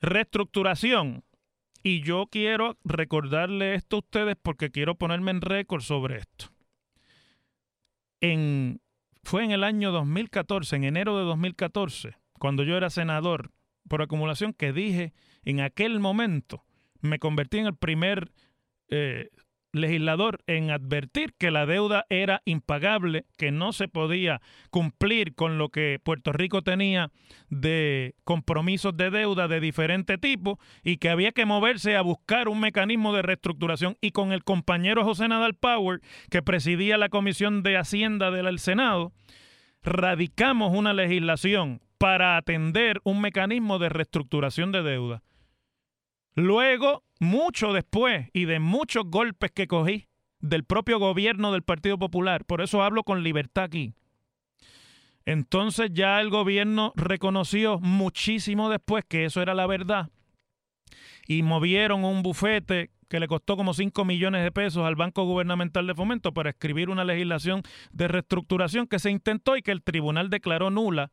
reestructuración. 0.00 1.24
Y 1.82 2.02
yo 2.02 2.28
quiero 2.30 2.76
recordarle 2.84 3.74
esto 3.74 3.96
a 3.96 4.00
ustedes 4.00 4.36
porque 4.40 4.70
quiero 4.70 4.96
ponerme 4.96 5.30
en 5.30 5.40
récord 5.40 5.82
sobre 5.82 6.18
esto. 6.18 6.46
En, 8.20 8.80
fue 9.22 9.44
en 9.44 9.50
el 9.50 9.64
año 9.64 9.90
2014, 9.90 10.76
en 10.76 10.84
enero 10.84 11.18
de 11.18 11.24
2014, 11.24 12.16
cuando 12.38 12.64
yo 12.64 12.76
era 12.76 12.90
senador 12.90 13.50
por 13.88 14.02
acumulación 14.02 14.52
que 14.52 14.72
dije 14.72 15.12
en 15.44 15.60
aquel 15.60 16.00
momento, 16.00 16.64
me 17.00 17.18
convertí 17.18 17.58
en 17.58 17.66
el 17.66 17.76
primer 17.76 18.32
eh, 18.88 19.30
legislador 19.72 20.40
en 20.46 20.70
advertir 20.70 21.34
que 21.38 21.50
la 21.50 21.66
deuda 21.66 22.04
era 22.08 22.42
impagable, 22.44 23.26
que 23.36 23.52
no 23.52 23.72
se 23.72 23.88
podía 23.88 24.40
cumplir 24.70 25.34
con 25.34 25.58
lo 25.58 25.68
que 25.68 26.00
Puerto 26.02 26.32
Rico 26.32 26.62
tenía 26.62 27.10
de 27.48 28.14
compromisos 28.24 28.96
de 28.96 29.10
deuda 29.10 29.48
de 29.48 29.60
diferente 29.60 30.18
tipo 30.18 30.58
y 30.82 30.96
que 30.96 31.10
había 31.10 31.32
que 31.32 31.46
moverse 31.46 31.96
a 31.96 32.02
buscar 32.02 32.48
un 32.48 32.60
mecanismo 32.60 33.14
de 33.14 33.22
reestructuración. 33.22 33.96
Y 34.00 34.10
con 34.10 34.32
el 34.32 34.44
compañero 34.44 35.04
José 35.04 35.28
Nadal 35.28 35.54
Power, 35.54 36.00
que 36.30 36.42
presidía 36.42 36.98
la 36.98 37.08
Comisión 37.08 37.62
de 37.62 37.76
Hacienda 37.76 38.30
del 38.30 38.58
Senado, 38.58 39.12
radicamos 39.82 40.76
una 40.76 40.92
legislación 40.92 41.80
para 42.00 42.38
atender 42.38 42.98
un 43.04 43.20
mecanismo 43.20 43.78
de 43.78 43.90
reestructuración 43.90 44.72
de 44.72 44.82
deuda. 44.82 45.22
Luego, 46.34 47.04
mucho 47.18 47.74
después 47.74 48.30
y 48.32 48.46
de 48.46 48.58
muchos 48.58 49.04
golpes 49.04 49.50
que 49.50 49.66
cogí 49.66 50.08
del 50.40 50.64
propio 50.64 50.98
gobierno 50.98 51.52
del 51.52 51.62
Partido 51.62 51.98
Popular. 51.98 52.46
Por 52.46 52.62
eso 52.62 52.82
hablo 52.82 53.04
con 53.04 53.22
libertad 53.22 53.64
aquí. 53.64 53.92
Entonces 55.26 55.90
ya 55.92 56.22
el 56.22 56.30
gobierno 56.30 56.94
reconoció 56.96 57.78
muchísimo 57.80 58.70
después 58.70 59.04
que 59.06 59.26
eso 59.26 59.42
era 59.42 59.52
la 59.52 59.66
verdad 59.66 60.08
y 61.28 61.42
movieron 61.42 62.06
un 62.06 62.22
bufete 62.22 62.92
que 63.10 63.20
le 63.20 63.28
costó 63.28 63.58
como 63.58 63.74
5 63.74 64.06
millones 64.06 64.42
de 64.42 64.52
pesos 64.52 64.86
al 64.86 64.96
Banco 64.96 65.24
Gubernamental 65.24 65.86
de 65.86 65.94
Fomento 65.94 66.32
para 66.32 66.48
escribir 66.48 66.88
una 66.88 67.04
legislación 67.04 67.62
de 67.92 68.08
reestructuración 68.08 68.86
que 68.86 68.98
se 68.98 69.10
intentó 69.10 69.58
y 69.58 69.62
que 69.62 69.72
el 69.72 69.82
tribunal 69.82 70.30
declaró 70.30 70.70
nula 70.70 71.12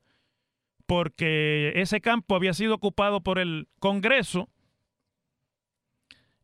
porque 0.88 1.74
ese 1.76 2.02
campo 2.02 2.36
había 2.36 2.54
sido 2.54 2.76
ocupado 2.76 3.22
por 3.22 3.38
el 3.38 3.68
Congreso 3.80 4.50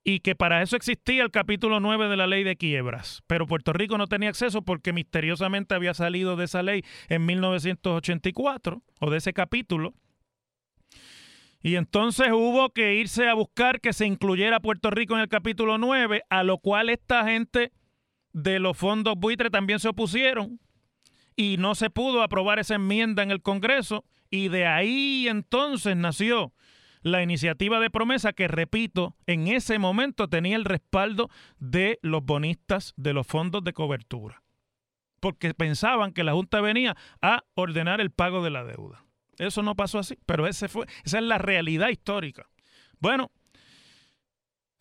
y 0.03 0.19
que 0.19 0.35
para 0.35 0.61
eso 0.61 0.75
existía 0.75 1.23
el 1.23 1.31
capítulo 1.31 1.79
9 1.79 2.09
de 2.09 2.17
la 2.17 2.27
ley 2.27 2.43
de 2.43 2.57
quiebras. 2.57 3.23
Pero 3.25 3.47
Puerto 3.47 3.71
Rico 3.71 3.97
no 3.97 4.07
tenía 4.07 4.29
acceso 4.29 4.61
porque 4.61 4.91
misteriosamente 4.91 5.75
había 5.75 5.93
salido 5.93 6.35
de 6.35 6.45
esa 6.45 6.61
ley 6.61 6.83
en 7.07 7.25
1984 7.25 8.83
o 8.99 9.09
de 9.09 9.17
ese 9.17 9.33
capítulo. 9.33 9.93
Y 11.61 11.77
entonces 11.77 12.27
hubo 12.33 12.71
que 12.71 12.95
irse 12.95 13.29
a 13.29 13.33
buscar 13.33 13.79
que 13.79 13.93
se 13.93 14.05
incluyera 14.05 14.59
Puerto 14.59 14.89
Rico 14.89 15.13
en 15.13 15.21
el 15.21 15.29
capítulo 15.29 15.77
9, 15.77 16.23
a 16.29 16.43
lo 16.43 16.57
cual 16.57 16.89
esta 16.89 17.23
gente 17.23 17.71
de 18.33 18.59
los 18.59 18.75
fondos 18.75 19.15
buitre 19.15 19.49
también 19.49 19.79
se 19.79 19.87
opusieron 19.87 20.59
y 21.37 21.55
no 21.57 21.75
se 21.75 21.89
pudo 21.89 22.21
aprobar 22.21 22.59
esa 22.59 22.75
enmienda 22.75 23.23
en 23.23 23.31
el 23.31 23.41
Congreso 23.41 24.03
y 24.33 24.47
de 24.47 24.65
ahí 24.65 25.27
entonces 25.27 25.95
nació 25.95 26.53
la 27.03 27.21
iniciativa 27.21 27.79
de 27.79 27.91
promesa 27.91 28.33
que, 28.33 28.47
repito, 28.47 29.15
en 29.27 29.47
ese 29.47 29.77
momento 29.77 30.27
tenía 30.27 30.55
el 30.55 30.65
respaldo 30.65 31.29
de 31.59 31.99
los 32.01 32.25
bonistas 32.25 32.95
de 32.97 33.13
los 33.13 33.27
fondos 33.27 33.63
de 33.63 33.73
cobertura, 33.73 34.41
porque 35.19 35.53
pensaban 35.53 36.13
que 36.13 36.23
la 36.23 36.33
Junta 36.33 36.61
venía 36.61 36.97
a 37.21 37.43
ordenar 37.53 38.01
el 38.01 38.09
pago 38.09 38.43
de 38.43 38.49
la 38.49 38.63
deuda. 38.63 39.05
Eso 39.37 39.61
no 39.61 39.75
pasó 39.75 39.99
así, 39.99 40.17
pero 40.25 40.47
ese 40.47 40.67
fue, 40.67 40.87
esa 41.05 41.19
es 41.19 41.23
la 41.25 41.37
realidad 41.37 41.89
histórica. 41.89 42.49
Bueno, 42.99 43.31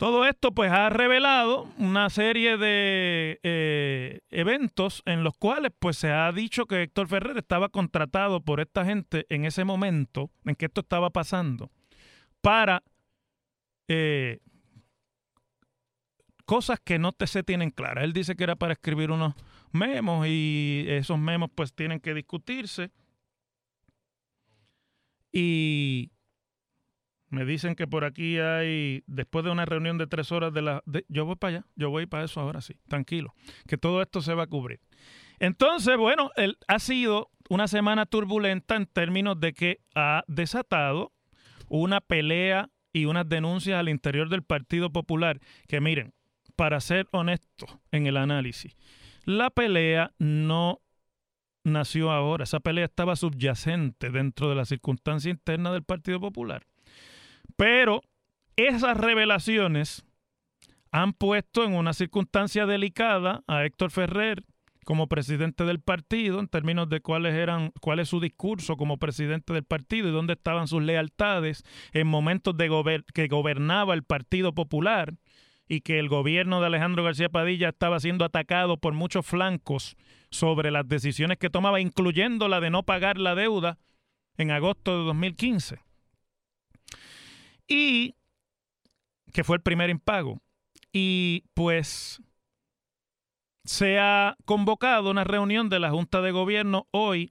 todo 0.02 0.26
esto 0.26 0.50
pues 0.50 0.72
ha 0.72 0.90
revelado 0.90 1.72
una 1.78 2.10
serie 2.10 2.56
de 2.56 3.38
eh, 3.44 4.18
eventos 4.30 5.00
en 5.06 5.22
los 5.22 5.32
cuales 5.36 5.70
pues 5.78 5.96
se 5.96 6.10
ha 6.10 6.32
dicho 6.32 6.66
que 6.66 6.82
Héctor 6.82 7.06
Ferrer 7.06 7.38
estaba 7.38 7.68
contratado 7.68 8.40
por 8.40 8.58
esta 8.58 8.84
gente 8.84 9.26
en 9.28 9.44
ese 9.44 9.62
momento 9.62 10.32
en 10.44 10.56
que 10.56 10.66
esto 10.66 10.80
estaba 10.80 11.10
pasando 11.10 11.70
para 12.40 12.82
eh, 13.86 14.40
cosas 16.46 16.80
que 16.80 16.98
no 16.98 17.12
te 17.12 17.28
se 17.28 17.44
tienen 17.44 17.70
claras. 17.70 18.02
Él 18.02 18.12
dice 18.12 18.34
que 18.34 18.42
era 18.42 18.56
para 18.56 18.72
escribir 18.72 19.12
unos 19.12 19.34
memos 19.70 20.26
y 20.26 20.84
esos 20.88 21.16
memos 21.16 21.48
pues 21.54 21.74
tienen 21.74 22.00
que 22.00 22.12
discutirse. 22.12 22.90
Y 25.30 26.10
me 27.32 27.46
dicen 27.46 27.74
que 27.74 27.86
por 27.86 28.04
aquí 28.04 28.38
hay, 28.38 29.02
después 29.06 29.42
de 29.42 29.50
una 29.50 29.64
reunión 29.64 29.96
de 29.96 30.06
tres 30.06 30.30
horas 30.32 30.52
de 30.52 30.60
la... 30.60 30.82
yo 31.08 31.24
voy 31.24 31.36
para 31.36 31.56
allá, 31.56 31.66
yo 31.76 31.88
voy 31.88 32.04
para 32.04 32.24
eso 32.24 32.40
ahora 32.40 32.60
sí, 32.60 32.74
tranquilo, 32.88 33.32
que 33.66 33.78
todo 33.78 34.02
esto 34.02 34.20
se 34.20 34.34
va 34.34 34.42
a 34.42 34.46
cubrir. 34.46 34.80
Entonces, 35.38 35.96
bueno, 35.96 36.30
ha 36.68 36.78
sido 36.78 37.30
una 37.48 37.68
semana 37.68 38.04
turbulenta 38.04 38.76
en 38.76 38.84
términos 38.84 39.40
de 39.40 39.54
que 39.54 39.80
ha 39.94 40.24
desatado 40.28 41.12
una 41.68 42.02
pelea 42.02 42.68
y 42.92 43.06
unas 43.06 43.26
denuncias 43.26 43.80
al 43.80 43.88
interior 43.88 44.28
del 44.28 44.42
Partido 44.42 44.92
Popular, 44.92 45.40
que 45.68 45.80
miren, 45.80 46.12
para 46.54 46.80
ser 46.80 47.08
honesto 47.12 47.66
en 47.92 48.06
el 48.06 48.18
análisis, 48.18 48.76
la 49.24 49.48
pelea 49.48 50.12
no 50.18 50.82
nació 51.64 52.10
ahora, 52.10 52.44
esa 52.44 52.60
pelea 52.60 52.84
estaba 52.84 53.16
subyacente 53.16 54.10
dentro 54.10 54.50
de 54.50 54.54
la 54.54 54.66
circunstancia 54.66 55.30
interna 55.30 55.72
del 55.72 55.82
Partido 55.82 56.20
Popular. 56.20 56.66
Pero 57.56 58.02
esas 58.56 58.96
revelaciones 58.96 60.04
han 60.90 61.12
puesto 61.14 61.64
en 61.64 61.74
una 61.74 61.94
circunstancia 61.94 62.66
delicada 62.66 63.42
a 63.46 63.64
Héctor 63.64 63.90
Ferrer 63.90 64.44
como 64.84 65.06
presidente 65.06 65.64
del 65.64 65.80
partido 65.80 66.40
en 66.40 66.48
términos 66.48 66.88
de 66.88 67.00
cuáles 67.00 67.34
eran 67.34 67.72
cuál 67.80 68.00
es 68.00 68.08
su 68.08 68.20
discurso 68.20 68.76
como 68.76 68.98
presidente 68.98 69.52
del 69.52 69.64
partido 69.64 70.08
y 70.08 70.12
dónde 70.12 70.34
estaban 70.34 70.68
sus 70.68 70.82
lealtades 70.82 71.64
en 71.92 72.06
momentos 72.06 72.56
de 72.56 73.02
que 73.14 73.28
gobernaba 73.28 73.94
el 73.94 74.02
Partido 74.02 74.54
Popular 74.54 75.14
y 75.68 75.80
que 75.80 75.98
el 75.98 76.08
gobierno 76.08 76.60
de 76.60 76.66
Alejandro 76.66 77.04
García 77.04 77.28
Padilla 77.28 77.70
estaba 77.70 78.00
siendo 78.00 78.24
atacado 78.24 78.76
por 78.76 78.92
muchos 78.92 79.24
flancos 79.24 79.96
sobre 80.30 80.70
las 80.70 80.86
decisiones 80.88 81.38
que 81.38 81.50
tomaba, 81.50 81.80
incluyendo 81.80 82.48
la 82.48 82.60
de 82.60 82.70
no 82.70 82.82
pagar 82.82 83.18
la 83.18 83.34
deuda 83.34 83.78
en 84.36 84.50
agosto 84.50 84.98
de 84.98 85.04
2015. 85.04 85.78
Y 87.66 88.14
que 89.32 89.44
fue 89.44 89.56
el 89.56 89.62
primer 89.62 89.90
impago. 89.90 90.40
Y 90.92 91.44
pues 91.54 92.20
se 93.64 93.98
ha 93.98 94.36
convocado 94.44 95.10
una 95.10 95.24
reunión 95.24 95.68
de 95.68 95.78
la 95.78 95.90
Junta 95.90 96.20
de 96.20 96.32
Gobierno 96.32 96.86
hoy. 96.90 97.30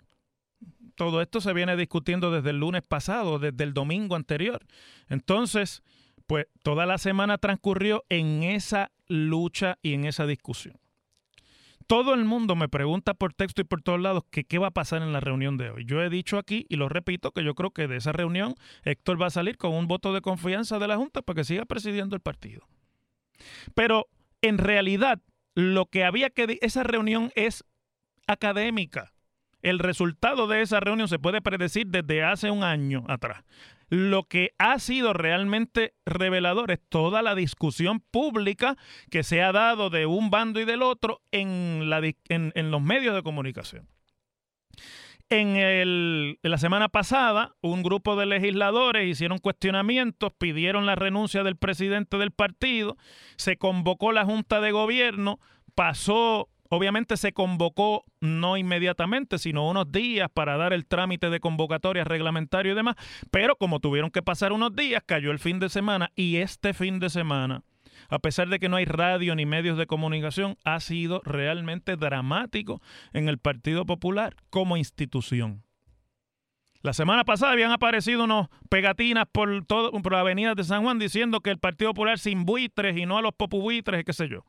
Todo 0.95 1.21
esto 1.21 1.41
se 1.41 1.53
viene 1.53 1.75
discutiendo 1.75 2.31
desde 2.31 2.51
el 2.51 2.57
lunes 2.57 2.83
pasado, 2.83 3.39
desde 3.39 3.63
el 3.63 3.73
domingo 3.73 4.15
anterior. 4.15 4.65
Entonces, 5.07 5.83
pues 6.27 6.47
toda 6.63 6.85
la 6.85 6.97
semana 6.97 7.37
transcurrió 7.37 8.03
en 8.09 8.43
esa 8.43 8.91
lucha 9.07 9.77
y 9.81 9.93
en 9.93 10.05
esa 10.05 10.25
discusión. 10.25 10.80
Todo 11.91 12.13
el 12.13 12.23
mundo 12.23 12.55
me 12.55 12.69
pregunta 12.69 13.13
por 13.13 13.33
texto 13.33 13.59
y 13.59 13.65
por 13.65 13.81
todos 13.81 13.99
lados 13.99 14.23
qué 14.31 14.57
va 14.57 14.67
a 14.67 14.71
pasar 14.71 15.01
en 15.01 15.11
la 15.11 15.19
reunión 15.19 15.57
de 15.57 15.71
hoy. 15.71 15.83
Yo 15.83 16.01
he 16.01 16.09
dicho 16.09 16.37
aquí 16.37 16.65
y 16.69 16.77
lo 16.77 16.87
repito 16.87 17.31
que 17.31 17.43
yo 17.43 17.53
creo 17.53 17.71
que 17.71 17.89
de 17.89 17.97
esa 17.97 18.13
reunión 18.13 18.55
Héctor 18.85 19.21
va 19.21 19.25
a 19.25 19.29
salir 19.29 19.57
con 19.57 19.73
un 19.73 19.89
voto 19.89 20.13
de 20.13 20.21
confianza 20.21 20.79
de 20.79 20.87
la 20.87 20.95
Junta 20.95 21.21
para 21.21 21.35
que 21.35 21.43
siga 21.43 21.65
presidiendo 21.65 22.15
el 22.15 22.21
partido. 22.21 22.65
Pero 23.75 24.07
en 24.41 24.57
realidad 24.57 25.19
lo 25.53 25.85
que 25.85 26.05
había 26.05 26.29
que... 26.29 26.59
Esa 26.61 26.83
reunión 26.83 27.29
es 27.35 27.65
académica. 28.25 29.11
El 29.61 29.77
resultado 29.77 30.47
de 30.47 30.61
esa 30.61 30.79
reunión 30.79 31.09
se 31.09 31.19
puede 31.19 31.41
predecir 31.41 31.87
desde 31.87 32.23
hace 32.23 32.51
un 32.51 32.63
año 32.63 33.03
atrás. 33.09 33.43
Lo 33.91 34.23
que 34.23 34.53
ha 34.57 34.79
sido 34.79 35.11
realmente 35.11 35.95
revelador 36.05 36.71
es 36.71 36.79
toda 36.87 37.21
la 37.21 37.35
discusión 37.35 37.99
pública 37.99 38.77
que 39.09 39.21
se 39.21 39.43
ha 39.43 39.51
dado 39.51 39.89
de 39.89 40.05
un 40.05 40.29
bando 40.29 40.61
y 40.61 40.65
del 40.65 40.81
otro 40.81 41.21
en, 41.29 41.89
los 41.89 42.81
medios 42.81 43.13
de 43.13 43.21
comunicación. 43.21 43.89
En, 45.27 46.37
la 46.41 46.57
semana 46.57 46.87
pasada, 46.87 47.57
un 47.59 47.83
grupo 47.83 48.15
de 48.15 48.27
legisladores 48.27 49.09
hicieron 49.09 49.39
cuestionamientos, 49.39 50.31
pidieron 50.37 50.85
la 50.85 50.95
renuncia 50.95 51.43
del 51.43 51.57
presidente 51.57 52.17
del 52.17 52.31
partido, 52.31 52.95
se 53.35 53.57
convocó 53.57 54.13
la 54.13 54.23
Junta 54.23 54.61
de 54.61 54.71
Gobierno, 54.71 55.41
pasó, 55.75 56.47
obviamente 56.71 57.17
se 57.17 57.33
convocó 57.33 58.05
no 58.21 58.57
inmediatamente, 58.57 59.37
sino 59.37 59.69
unos 59.69 59.91
días 59.91 60.29
para 60.33 60.57
dar 60.57 60.71
el 60.73 60.85
trámite 60.85 61.29
de 61.29 61.41
convocatoria 61.41 62.05
reglamentario 62.05 62.71
y 62.71 62.75
demás, 62.75 62.95
pero 63.29 63.57
como 63.57 63.79
tuvieron 63.79 64.09
que 64.09 64.23
pasar 64.23 64.53
unos 64.53 64.75
días, 64.75 65.03
cayó 65.05 65.31
el 65.31 65.39
fin 65.39 65.59
de 65.59 65.69
semana 65.69 66.11
y 66.15 66.37
este 66.37 66.73
fin 66.73 66.99
de 66.99 67.09
semana 67.09 67.63
a 68.09 68.19
pesar 68.19 68.49
de 68.49 68.59
que 68.59 68.67
no 68.67 68.75
hay 68.75 68.85
radio 68.85 69.35
ni 69.35 69.45
medios 69.45 69.77
de 69.77 69.87
comunicación, 69.87 70.57
ha 70.65 70.79
sido 70.81 71.21
realmente 71.23 71.95
dramático 71.95 72.81
en 73.13 73.29
el 73.29 73.37
Partido 73.37 73.85
Popular 73.85 74.35
como 74.49 74.75
institución. 74.75 75.63
La 76.81 76.93
semana 76.93 77.23
pasada 77.23 77.51
habían 77.51 77.71
aparecido 77.71 78.23
unos 78.23 78.47
pegatinas 78.69 79.25
por, 79.31 79.65
todo, 79.65 79.91
por 79.91 80.11
la 80.11 80.21
avenida 80.21 80.55
de 80.55 80.63
San 80.63 80.83
Juan 80.83 80.99
diciendo 80.99 81.41
que 81.41 81.51
el 81.51 81.59
Partido 81.59 81.91
Popular 81.91 82.17
sin 82.17 82.43
buitres 82.43 82.97
y 82.97 83.05
no 83.05 83.17
a 83.17 83.21
los 83.21 83.33
popubuitres, 83.33 84.03
qué 84.03 84.13
sé 84.13 84.27
yo. 84.27 84.43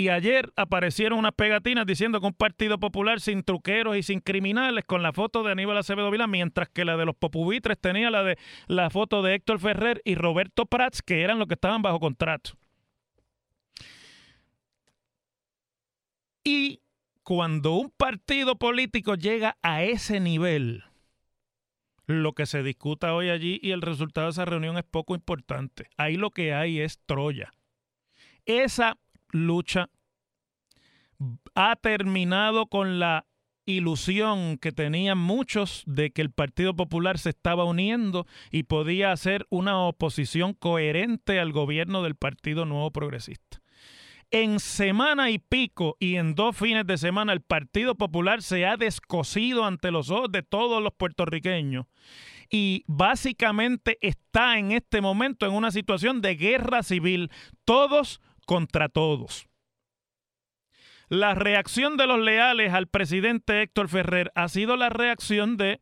Y 0.00 0.10
ayer 0.10 0.52
aparecieron 0.54 1.18
unas 1.18 1.32
pegatinas 1.32 1.84
diciendo 1.84 2.20
que 2.20 2.28
un 2.28 2.32
Partido 2.32 2.78
Popular 2.78 3.20
sin 3.20 3.42
truqueros 3.42 3.96
y 3.96 4.04
sin 4.04 4.20
criminales 4.20 4.84
con 4.84 5.02
la 5.02 5.12
foto 5.12 5.42
de 5.42 5.50
Aníbal 5.50 5.76
Acevedo 5.76 6.12
Vila, 6.12 6.28
mientras 6.28 6.68
que 6.68 6.84
la 6.84 6.96
de 6.96 7.04
los 7.04 7.16
popubuitres 7.16 7.80
tenía 7.80 8.08
la 8.08 8.22
de 8.22 8.38
la 8.68 8.90
foto 8.90 9.22
de 9.22 9.34
Héctor 9.34 9.58
Ferrer 9.58 10.00
y 10.04 10.14
Roberto 10.14 10.66
Prats, 10.66 11.02
que 11.02 11.22
eran 11.22 11.40
los 11.40 11.48
que 11.48 11.54
estaban 11.54 11.82
bajo 11.82 11.98
contrato. 11.98 12.52
Y 16.44 16.80
cuando 17.24 17.72
un 17.72 17.90
partido 17.90 18.54
político 18.54 19.16
llega 19.16 19.58
a 19.62 19.82
ese 19.82 20.20
nivel, 20.20 20.84
lo 22.06 22.34
que 22.34 22.46
se 22.46 22.62
discuta 22.62 23.14
hoy 23.14 23.30
allí 23.30 23.58
y 23.60 23.72
el 23.72 23.82
resultado 23.82 24.28
de 24.28 24.30
esa 24.30 24.44
reunión 24.44 24.78
es 24.78 24.84
poco 24.84 25.16
importante. 25.16 25.88
Ahí 25.96 26.16
lo 26.16 26.30
que 26.30 26.54
hay 26.54 26.78
es 26.78 27.00
Troya. 27.04 27.50
Esa 28.46 28.96
lucha 29.30 29.90
ha 31.54 31.76
terminado 31.76 32.66
con 32.66 32.98
la 32.98 33.26
ilusión 33.66 34.56
que 34.56 34.72
tenían 34.72 35.18
muchos 35.18 35.82
de 35.86 36.10
que 36.10 36.22
el 36.22 36.30
Partido 36.30 36.74
Popular 36.74 37.18
se 37.18 37.30
estaba 37.30 37.64
uniendo 37.64 38.26
y 38.50 38.62
podía 38.62 39.12
hacer 39.12 39.46
una 39.50 39.78
oposición 39.80 40.54
coherente 40.54 41.38
al 41.38 41.52
gobierno 41.52 42.02
del 42.02 42.14
Partido 42.14 42.64
Nuevo 42.64 42.90
Progresista. 42.92 43.60
En 44.30 44.60
semana 44.60 45.30
y 45.30 45.38
pico 45.38 45.96
y 45.98 46.16
en 46.16 46.34
dos 46.34 46.56
fines 46.56 46.86
de 46.86 46.98
semana 46.98 47.32
el 47.32 47.40
Partido 47.40 47.94
Popular 47.94 48.42
se 48.42 48.66
ha 48.66 48.76
descosido 48.76 49.64
ante 49.64 49.90
los 49.90 50.10
ojos 50.10 50.30
de 50.30 50.42
todos 50.42 50.82
los 50.82 50.92
puertorriqueños 50.92 51.86
y 52.50 52.84
básicamente 52.86 53.98
está 54.00 54.58
en 54.58 54.72
este 54.72 55.00
momento 55.00 55.46
en 55.46 55.52
una 55.52 55.70
situación 55.70 56.20
de 56.20 56.36
guerra 56.36 56.82
civil, 56.82 57.30
todos 57.64 58.20
contra 58.48 58.88
todos. 58.88 59.46
La 61.10 61.34
reacción 61.34 61.98
de 61.98 62.06
los 62.06 62.18
leales 62.18 62.72
al 62.72 62.86
presidente 62.86 63.60
Héctor 63.60 63.90
Ferrer 63.90 64.32
ha 64.34 64.48
sido 64.48 64.78
la 64.78 64.88
reacción 64.88 65.58
de 65.58 65.80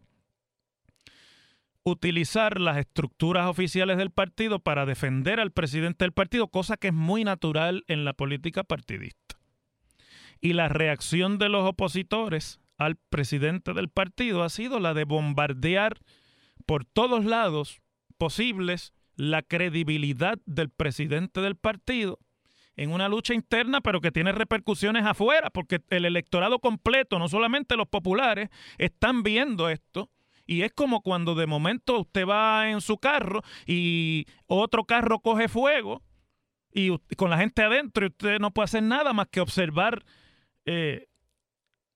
utilizar 1.85 2.61
las 2.61 2.79
estructuras 2.79 3.46
oficiales 3.46 3.98
del 3.98 4.11
partido 4.11 4.59
para 4.59 4.85
defender 4.85 5.38
al 5.38 5.52
presidente 5.52 6.05
del 6.05 6.11
partido, 6.11 6.48
cosa 6.48 6.76
que 6.76 6.88
es 6.88 6.92
muy 6.92 7.22
natural 7.22 7.85
en 7.87 8.05
la 8.05 8.14
política 8.14 8.64
partidista. 8.64 9.37
Y 10.40 10.52
la 10.52 10.68
reacción 10.68 11.38
de 11.38 11.48
los 11.48 11.68
opositores 11.68 12.59
al 12.79 12.96
presidente 12.96 13.74
del 13.74 13.90
partido 13.90 14.42
ha 14.42 14.48
sido 14.48 14.81
la 14.81 14.92
de 14.92 15.05
bombardear 15.05 16.00
por 16.66 16.85
todos 16.85 17.24
lados 17.24 17.81
posibles 18.18 18.92
la 19.14 19.42
credibilidad 19.42 20.40
del 20.46 20.70
presidente 20.70 21.40
del 21.40 21.55
partido 21.55 22.18
en 22.76 22.92
una 22.92 23.08
lucha 23.08 23.34
interna, 23.34 23.80
pero 23.80 24.00
que 24.00 24.12
tiene 24.12 24.32
repercusiones 24.32 25.04
afuera, 25.04 25.50
porque 25.50 25.80
el 25.90 26.04
electorado 26.04 26.58
completo, 26.58 27.18
no 27.18 27.28
solamente 27.28 27.76
los 27.76 27.88
populares, 27.88 28.50
están 28.78 29.22
viendo 29.22 29.68
esto. 29.68 30.10
Y 30.46 30.62
es 30.62 30.72
como 30.72 31.00
cuando 31.00 31.34
de 31.34 31.46
momento 31.46 32.00
usted 32.00 32.26
va 32.26 32.70
en 32.70 32.80
su 32.80 32.98
carro 32.98 33.42
y 33.66 34.26
otro 34.46 34.84
carro 34.84 35.18
coge 35.18 35.48
fuego 35.48 36.02
y 36.72 36.96
con 37.16 37.30
la 37.30 37.38
gente 37.38 37.62
adentro 37.62 38.04
y 38.04 38.08
usted 38.10 38.38
no 38.38 38.52
puede 38.52 38.66
hacer 38.66 38.82
nada 38.84 39.12
más 39.12 39.26
que 39.28 39.40
observar 39.40 40.04
eh, 40.66 41.08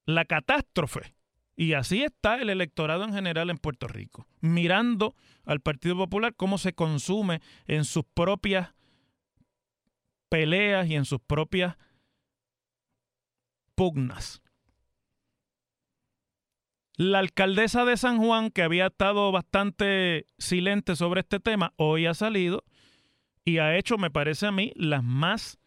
la 0.05 0.25
catástrofe. 0.25 1.15
Y 1.55 1.75
así 1.75 2.03
está 2.03 2.41
el 2.41 2.49
electorado 2.49 3.05
en 3.05 3.13
general 3.13 3.51
en 3.51 3.59
Puerto 3.59 3.87
Rico, 3.87 4.27
mirando 4.41 5.15
al 5.45 5.61
Partido 5.61 5.97
Popular 5.97 6.35
cómo 6.35 6.57
se 6.57 6.73
consume 6.73 7.43
en 7.67 7.85
sus 7.85 8.05
propias 8.05 8.73
peleas 10.31 10.89
y 10.89 10.95
en 10.95 11.05
sus 11.05 11.21
propias 11.21 11.77
pugnas. 13.75 14.43
La 16.97 17.19
alcaldesa 17.19 17.85
de 17.85 17.97
San 17.97 18.19
Juan, 18.19 18.51
que 18.51 18.63
había 18.63 18.87
estado 18.89 19.33
bastante 19.33 20.27
silente 20.39 20.97
sobre 20.97 21.21
este 21.21 21.41
tema, 21.41 21.73
hoy 21.77 22.07
ha 22.07 22.15
salido 22.15 22.65
y 23.45 23.59
ha 23.59 23.77
hecho, 23.77 23.97
me 23.97 24.11
parece 24.11 24.47
a 24.47 24.53
mí, 24.53 24.73
las 24.77 25.03
más 25.03 25.59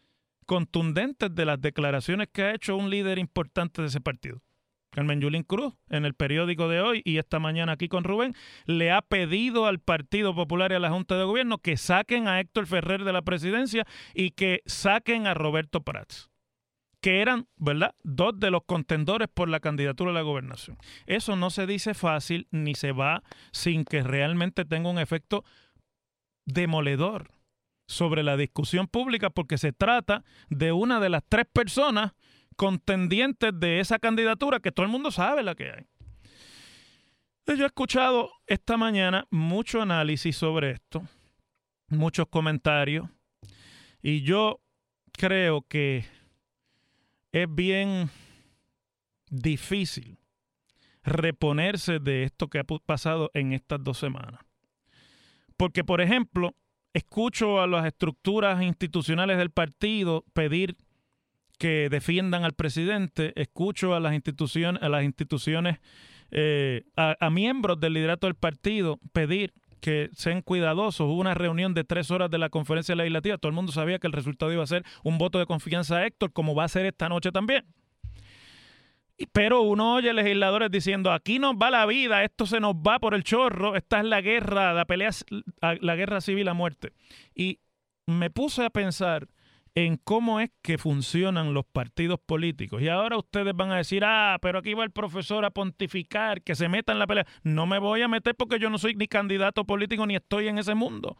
contundentes 0.46 1.34
de 1.34 1.44
las 1.44 1.60
declaraciones 1.60 2.28
que 2.32 2.42
ha 2.42 2.54
hecho 2.54 2.76
un 2.76 2.90
líder 2.90 3.18
importante 3.18 3.82
de 3.82 3.88
ese 3.88 4.00
partido. 4.00 4.42
Carmen 4.94 5.20
Yulín 5.20 5.42
Cruz, 5.42 5.74
en 5.88 6.04
el 6.04 6.14
periódico 6.14 6.68
de 6.68 6.80
hoy 6.80 7.02
y 7.04 7.18
esta 7.18 7.40
mañana 7.40 7.72
aquí 7.72 7.88
con 7.88 8.04
Rubén, 8.04 8.32
le 8.64 8.92
ha 8.92 9.02
pedido 9.02 9.66
al 9.66 9.80
Partido 9.80 10.36
Popular 10.36 10.70
y 10.70 10.76
a 10.76 10.78
la 10.78 10.90
Junta 10.90 11.18
de 11.18 11.24
Gobierno 11.24 11.58
que 11.58 11.76
saquen 11.76 12.28
a 12.28 12.38
Héctor 12.38 12.68
Ferrer 12.68 13.02
de 13.02 13.12
la 13.12 13.22
presidencia 13.22 13.84
y 14.14 14.30
que 14.30 14.62
saquen 14.66 15.26
a 15.26 15.34
Roberto 15.34 15.82
Prats, 15.82 16.30
que 17.00 17.20
eran, 17.20 17.48
¿verdad?, 17.56 17.96
dos 18.04 18.38
de 18.38 18.52
los 18.52 18.62
contendores 18.66 19.26
por 19.26 19.48
la 19.48 19.58
candidatura 19.58 20.12
a 20.12 20.14
la 20.14 20.22
gobernación. 20.22 20.78
Eso 21.06 21.34
no 21.34 21.50
se 21.50 21.66
dice 21.66 21.94
fácil 21.94 22.46
ni 22.52 22.76
se 22.76 22.92
va 22.92 23.24
sin 23.50 23.84
que 23.84 24.04
realmente 24.04 24.64
tenga 24.64 24.90
un 24.90 25.00
efecto 25.00 25.42
demoledor 26.46 27.32
sobre 27.88 28.22
la 28.22 28.36
discusión 28.36 28.86
pública 28.86 29.28
porque 29.28 29.58
se 29.58 29.72
trata 29.72 30.22
de 30.50 30.70
una 30.70 31.00
de 31.00 31.08
las 31.08 31.24
tres 31.28 31.46
personas 31.52 32.12
contendientes 32.54 33.52
de 33.54 33.80
esa 33.80 33.98
candidatura 33.98 34.60
que 34.60 34.72
todo 34.72 34.86
el 34.86 34.92
mundo 34.92 35.10
sabe 35.10 35.42
la 35.42 35.54
que 35.54 35.70
hay. 35.70 35.86
Yo 37.46 37.64
he 37.64 37.66
escuchado 37.66 38.30
esta 38.46 38.76
mañana 38.76 39.26
mucho 39.30 39.82
análisis 39.82 40.36
sobre 40.36 40.70
esto, 40.70 41.02
muchos 41.88 42.26
comentarios, 42.28 43.08
y 44.02 44.22
yo 44.22 44.60
creo 45.12 45.62
que 45.68 46.06
es 47.32 47.54
bien 47.54 48.08
difícil 49.28 50.18
reponerse 51.02 51.98
de 51.98 52.24
esto 52.24 52.48
que 52.48 52.60
ha 52.60 52.64
pasado 52.64 53.30
en 53.34 53.52
estas 53.52 53.82
dos 53.84 53.98
semanas. 53.98 54.40
Porque, 55.56 55.84
por 55.84 56.00
ejemplo, 56.00 56.54
escucho 56.94 57.60
a 57.60 57.66
las 57.66 57.86
estructuras 57.86 58.62
institucionales 58.62 59.36
del 59.36 59.50
partido 59.50 60.24
pedir 60.32 60.76
que 61.64 61.88
defiendan 61.88 62.44
al 62.44 62.52
presidente, 62.52 63.32
escucho 63.40 63.94
a 63.94 64.00
las 64.00 64.12
instituciones, 64.12 64.82
a 64.82 64.90
las 64.90 65.02
instituciones, 65.02 65.78
eh, 66.30 66.82
a, 66.94 67.30
miembros 67.30 67.80
del 67.80 67.94
liderato 67.94 68.26
del 68.26 68.34
partido 68.34 69.00
pedir 69.14 69.54
que 69.80 70.10
sean 70.12 70.42
cuidadosos. 70.42 71.06
Hubo 71.06 71.18
una 71.18 71.32
reunión 71.32 71.72
de 71.72 71.82
tres 71.84 72.10
horas 72.10 72.30
de 72.30 72.36
la 72.36 72.50
conferencia 72.50 72.94
legislativa. 72.94 73.38
Todo 73.38 73.48
el 73.48 73.54
mundo 73.54 73.72
sabía 73.72 73.98
que 73.98 74.06
el 74.06 74.12
resultado 74.12 74.52
iba 74.52 74.62
a 74.62 74.66
ser 74.66 74.84
un 75.04 75.16
voto 75.16 75.38
de 75.38 75.46
confianza 75.46 75.96
a 75.96 76.06
Héctor, 76.06 76.34
como 76.34 76.54
va 76.54 76.64
a 76.64 76.68
ser 76.68 76.84
esta 76.84 77.08
noche 77.08 77.32
también. 77.32 77.64
Pero 79.32 79.62
uno 79.62 79.94
oye 79.94 80.12
legisladores 80.12 80.70
diciendo, 80.70 81.12
aquí 81.12 81.38
nos 81.38 81.54
va 81.54 81.70
la 81.70 81.86
vida, 81.86 82.24
esto 82.24 82.44
se 82.44 82.60
nos 82.60 82.74
va 82.74 82.98
por 82.98 83.14
el 83.14 83.24
chorro, 83.24 83.74
esta 83.74 84.00
es 84.00 84.04
la 84.04 84.20
guerra, 84.20 84.74
la 84.74 84.84
pelea, 84.84 85.12
la 85.80 85.96
guerra 85.96 86.20
civil 86.20 86.46
a 86.48 86.52
muerte. 86.52 86.92
Y 87.34 87.60
me 88.04 88.28
puse 88.28 88.66
a 88.66 88.68
pensar 88.68 89.28
en 89.74 89.96
cómo 89.96 90.38
es 90.40 90.50
que 90.62 90.78
funcionan 90.78 91.52
los 91.52 91.64
partidos 91.64 92.20
políticos. 92.20 92.80
Y 92.80 92.88
ahora 92.88 93.16
ustedes 93.16 93.54
van 93.54 93.72
a 93.72 93.76
decir, 93.76 94.04
ah, 94.04 94.38
pero 94.40 94.60
aquí 94.60 94.74
va 94.74 94.84
el 94.84 94.92
profesor 94.92 95.44
a 95.44 95.50
pontificar, 95.50 96.42
que 96.42 96.54
se 96.54 96.68
meta 96.68 96.92
en 96.92 97.00
la 97.00 97.06
pelea. 97.06 97.26
No 97.42 97.66
me 97.66 97.78
voy 97.78 98.02
a 98.02 98.08
meter 98.08 98.36
porque 98.36 98.58
yo 98.58 98.70
no 98.70 98.78
soy 98.78 98.94
ni 98.94 99.08
candidato 99.08 99.64
político 99.64 100.06
ni 100.06 100.14
estoy 100.14 100.48
en 100.48 100.58
ese 100.58 100.74
mundo. 100.74 101.16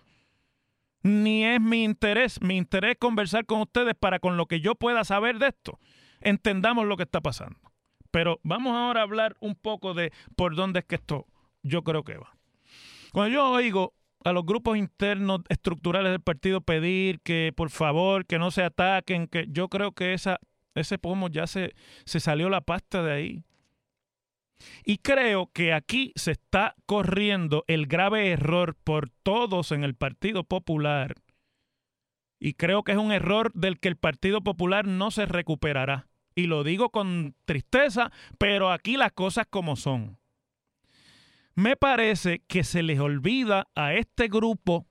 Ni 1.03 1.45
es 1.45 1.61
mi 1.61 1.83
interés. 1.85 2.41
Mi 2.41 2.57
interés 2.57 2.93
es 2.93 2.99
conversar 2.99 3.45
con 3.45 3.61
ustedes 3.61 3.95
para 3.95 4.21
con 4.21 4.37
lo 4.37 4.47
que 4.47 4.61
yo 4.61 4.77
pueda 4.77 5.05
saber 5.05 5.39
de 5.39 5.49
esto, 5.49 5.79
entendamos 6.21 6.87
lo 6.87 6.97
que 6.97 7.03
está 7.03 7.21
pasando. 7.21 7.59
Pero 8.11 8.39
vamos 8.45 8.77
ahora 8.77 9.01
a 9.01 9.03
hablar 9.03 9.37
un 9.41 9.57
poco 9.57 9.93
de 9.93 10.13
por 10.37 10.55
dónde 10.55 10.79
es 10.79 10.85
que 10.85 10.95
esto 10.95 11.27
yo 11.65 11.83
creo 11.83 12.05
que 12.05 12.17
va. 12.17 12.37
Cuando 13.13 13.35
yo 13.35 13.51
oigo 13.51 13.95
a 14.25 14.33
los 14.33 14.45
grupos 14.45 14.79
internos 14.79 15.43
estructurales 15.49 16.11
del 16.11 16.21
partido 16.21 16.63
pedir 16.63 17.21
que 17.21 17.53
por 17.55 17.71
favor 17.71 18.27
que 18.27 18.39
no 18.39 18.51
se 18.51 18.65
ataquen, 18.65 19.29
que 19.29 19.47
yo 19.51 19.69
creo 19.69 19.93
que 19.93 20.15
esa, 20.15 20.41
ese 20.75 20.99
pomo 20.99 21.29
ya 21.29 21.47
se, 21.47 21.75
se 22.07 22.21
salió 22.21 22.49
la 22.49 22.63
pasta 22.63 23.03
de 23.03 23.13
ahí. 23.13 23.45
Y 24.85 24.99
creo 24.99 25.51
que 25.53 25.75
aquí 25.75 26.13
se 26.17 26.33
está 26.33 26.75
corriendo 26.87 27.65
el 27.67 27.87
grave 27.87 28.31
error 28.31 28.77
por 28.83 29.11
todos 29.11 29.73
en 29.73 29.85
el 29.85 29.95
Partido 29.95 30.45
Popular. 30.45 31.17
Y 32.41 32.55
creo 32.55 32.83
que 32.83 32.93
es 32.93 32.99
un 32.99 33.13
error 33.13 33.53
del 33.53 33.79
que 33.79 33.89
el 33.89 33.97
Partido 33.97 34.41
Popular 34.41 34.87
no 34.87 35.11
se 35.11 35.27
recuperará. 35.27 36.09
Y 36.35 36.47
lo 36.47 36.65
digo 36.65 36.91
con 36.91 37.35
tristeza, 37.45 38.11
pero 38.39 38.71
aquí 38.71 38.97
las 38.97 39.13
cosas 39.13 39.47
como 39.49 39.77
son. 39.77 40.19
Me 41.55 41.77
parece 41.77 42.43
que 42.49 42.65
se 42.65 42.83
les 42.83 42.99
olvida 42.99 43.69
a 43.77 43.95
este 43.95 44.29
grupo 44.29 44.87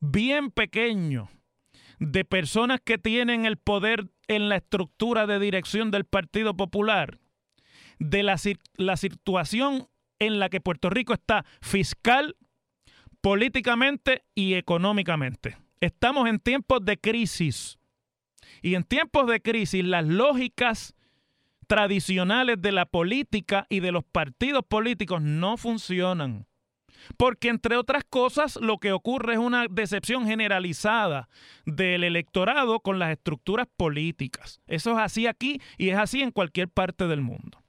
bien 0.00 0.50
pequeño 0.50 1.30
de 1.98 2.24
personas 2.24 2.80
que 2.84 2.98
tienen 2.98 3.46
el 3.46 3.56
poder 3.56 4.10
en 4.28 4.48
la 4.48 4.56
estructura 4.56 5.26
de 5.26 5.38
dirección 5.38 5.90
del 5.90 6.04
Partido 6.04 6.56
Popular, 6.56 7.18
de 7.98 8.22
la, 8.22 8.36
situación 8.96 9.88
en 10.18 10.38
la 10.38 10.50
que 10.50 10.60
Puerto 10.60 10.90
Rico 10.90 11.14
está 11.14 11.46
fiscal, 11.62 12.36
políticamente 13.22 14.24
y 14.34 14.54
económicamente. 14.54 15.56
Estamos 15.80 16.28
en 16.28 16.38
tiempos 16.38 16.84
de 16.84 16.98
crisis. 16.98 17.78
Y 18.60 18.74
en 18.74 18.84
tiempos 18.84 19.26
de 19.26 19.40
crisis 19.40 19.84
las 19.84 20.04
lógicas 20.04 20.94
tradicionales 21.66 22.60
de 22.60 22.72
la 22.72 22.86
política 22.86 23.66
y 23.68 23.80
de 23.80 23.92
los 23.92 24.04
partidos 24.04 24.64
políticos 24.66 25.22
no 25.22 25.56
funcionan. 25.56 26.46
Porque 27.16 27.48
entre 27.48 27.76
otras 27.76 28.04
cosas 28.04 28.56
lo 28.56 28.78
que 28.78 28.92
ocurre 28.92 29.34
es 29.34 29.38
una 29.38 29.66
decepción 29.70 30.26
generalizada 30.26 31.28
del 31.66 32.04
electorado 32.04 32.80
con 32.80 32.98
las 32.98 33.10
estructuras 33.10 33.66
políticas. 33.76 34.60
Eso 34.66 34.92
es 34.92 34.98
así 34.98 35.26
aquí 35.26 35.60
y 35.76 35.90
es 35.90 35.98
así 35.98 36.22
en 36.22 36.30
cualquier 36.30 36.68
parte 36.68 37.06
del 37.06 37.20
mundo. 37.20 37.62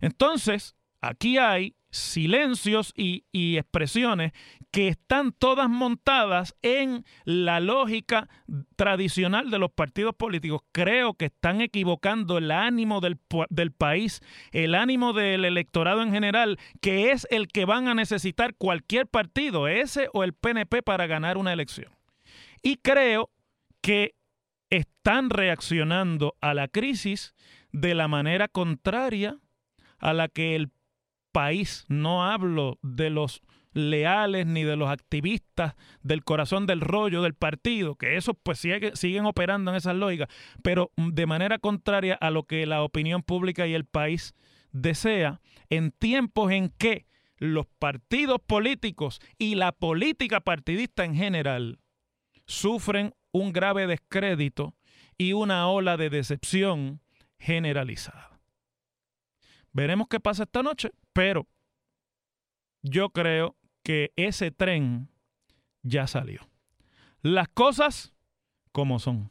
Entonces, 0.00 0.76
aquí 1.00 1.38
hay 1.38 1.74
silencios 1.90 2.92
y, 2.96 3.24
expresiones 3.56 4.32
que 4.70 4.88
están 4.88 5.32
todas 5.32 5.68
montadas 5.68 6.54
en 6.62 7.04
la 7.24 7.58
lógica 7.58 8.28
tradicional 8.76 9.50
de 9.50 9.58
los 9.58 9.70
partidos 9.72 10.14
políticos. 10.14 10.62
Creo 10.72 11.14
que 11.14 11.26
están 11.26 11.60
equivocando 11.60 12.38
el 12.38 12.50
ánimo 12.50 13.00
del, 13.00 13.18
país, 13.72 14.20
el 14.52 14.74
ánimo 14.74 15.12
del 15.12 15.44
electorado 15.44 16.02
en 16.02 16.12
general, 16.12 16.58
que 16.80 17.10
es 17.10 17.26
el 17.30 17.48
que 17.48 17.64
van 17.64 17.88
a 17.88 17.94
necesitar 17.94 18.54
cualquier 18.54 19.08
partido, 19.08 19.66
ese 19.66 20.08
o 20.12 20.22
el 20.22 20.34
PNP, 20.34 20.82
para 20.82 21.06
ganar 21.06 21.36
una 21.36 21.52
elección. 21.52 21.92
Y 22.62 22.76
creo 22.76 23.30
que 23.80 24.14
están 24.68 25.30
reaccionando 25.30 26.36
a 26.40 26.54
la 26.54 26.68
crisis 26.68 27.34
de 27.72 27.94
la 27.94 28.06
manera 28.06 28.46
contraria 28.46 29.38
a 29.98 30.12
la 30.12 30.28
que 30.28 30.56
el 30.56 30.70
país, 31.32 31.84
no 31.88 32.24
hablo 32.24 32.78
de 32.82 33.10
los 33.10 33.42
leales 33.72 34.46
ni 34.46 34.64
de 34.64 34.76
los 34.76 34.90
activistas 34.90 35.74
del 36.02 36.24
corazón 36.24 36.66
del 36.66 36.80
rollo 36.80 37.22
del 37.22 37.34
partido, 37.34 37.94
que 37.94 38.16
esos 38.16 38.34
pues 38.42 38.58
siguen 38.58 39.26
operando 39.26 39.70
en 39.70 39.76
esas 39.76 39.94
lógicas, 39.94 40.28
pero 40.62 40.90
de 40.96 41.26
manera 41.26 41.58
contraria 41.58 42.14
a 42.14 42.30
lo 42.30 42.44
que 42.44 42.66
la 42.66 42.82
opinión 42.82 43.22
pública 43.22 43.66
y 43.66 43.74
el 43.74 43.84
país 43.84 44.34
desea, 44.72 45.40
en 45.68 45.92
tiempos 45.92 46.50
en 46.52 46.70
que 46.70 47.06
los 47.38 47.66
partidos 47.78 48.38
políticos 48.46 49.20
y 49.38 49.54
la 49.54 49.72
política 49.72 50.40
partidista 50.40 51.04
en 51.04 51.14
general 51.14 51.78
sufren 52.46 53.14
un 53.32 53.52
grave 53.52 53.86
descrédito 53.86 54.74
y 55.16 55.32
una 55.32 55.68
ola 55.68 55.96
de 55.96 56.10
decepción 56.10 57.00
generalizada. 57.38 58.40
Veremos 59.72 60.08
qué 60.08 60.18
pasa 60.18 60.42
esta 60.42 60.62
noche, 60.62 60.90
pero 61.12 61.46
yo 62.82 63.10
creo 63.10 63.56
que 63.82 64.12
ese 64.16 64.50
tren 64.50 65.08
ya 65.82 66.06
salió. 66.06 66.48
Las 67.22 67.48
cosas 67.48 68.14
como 68.72 68.98
son. 68.98 69.30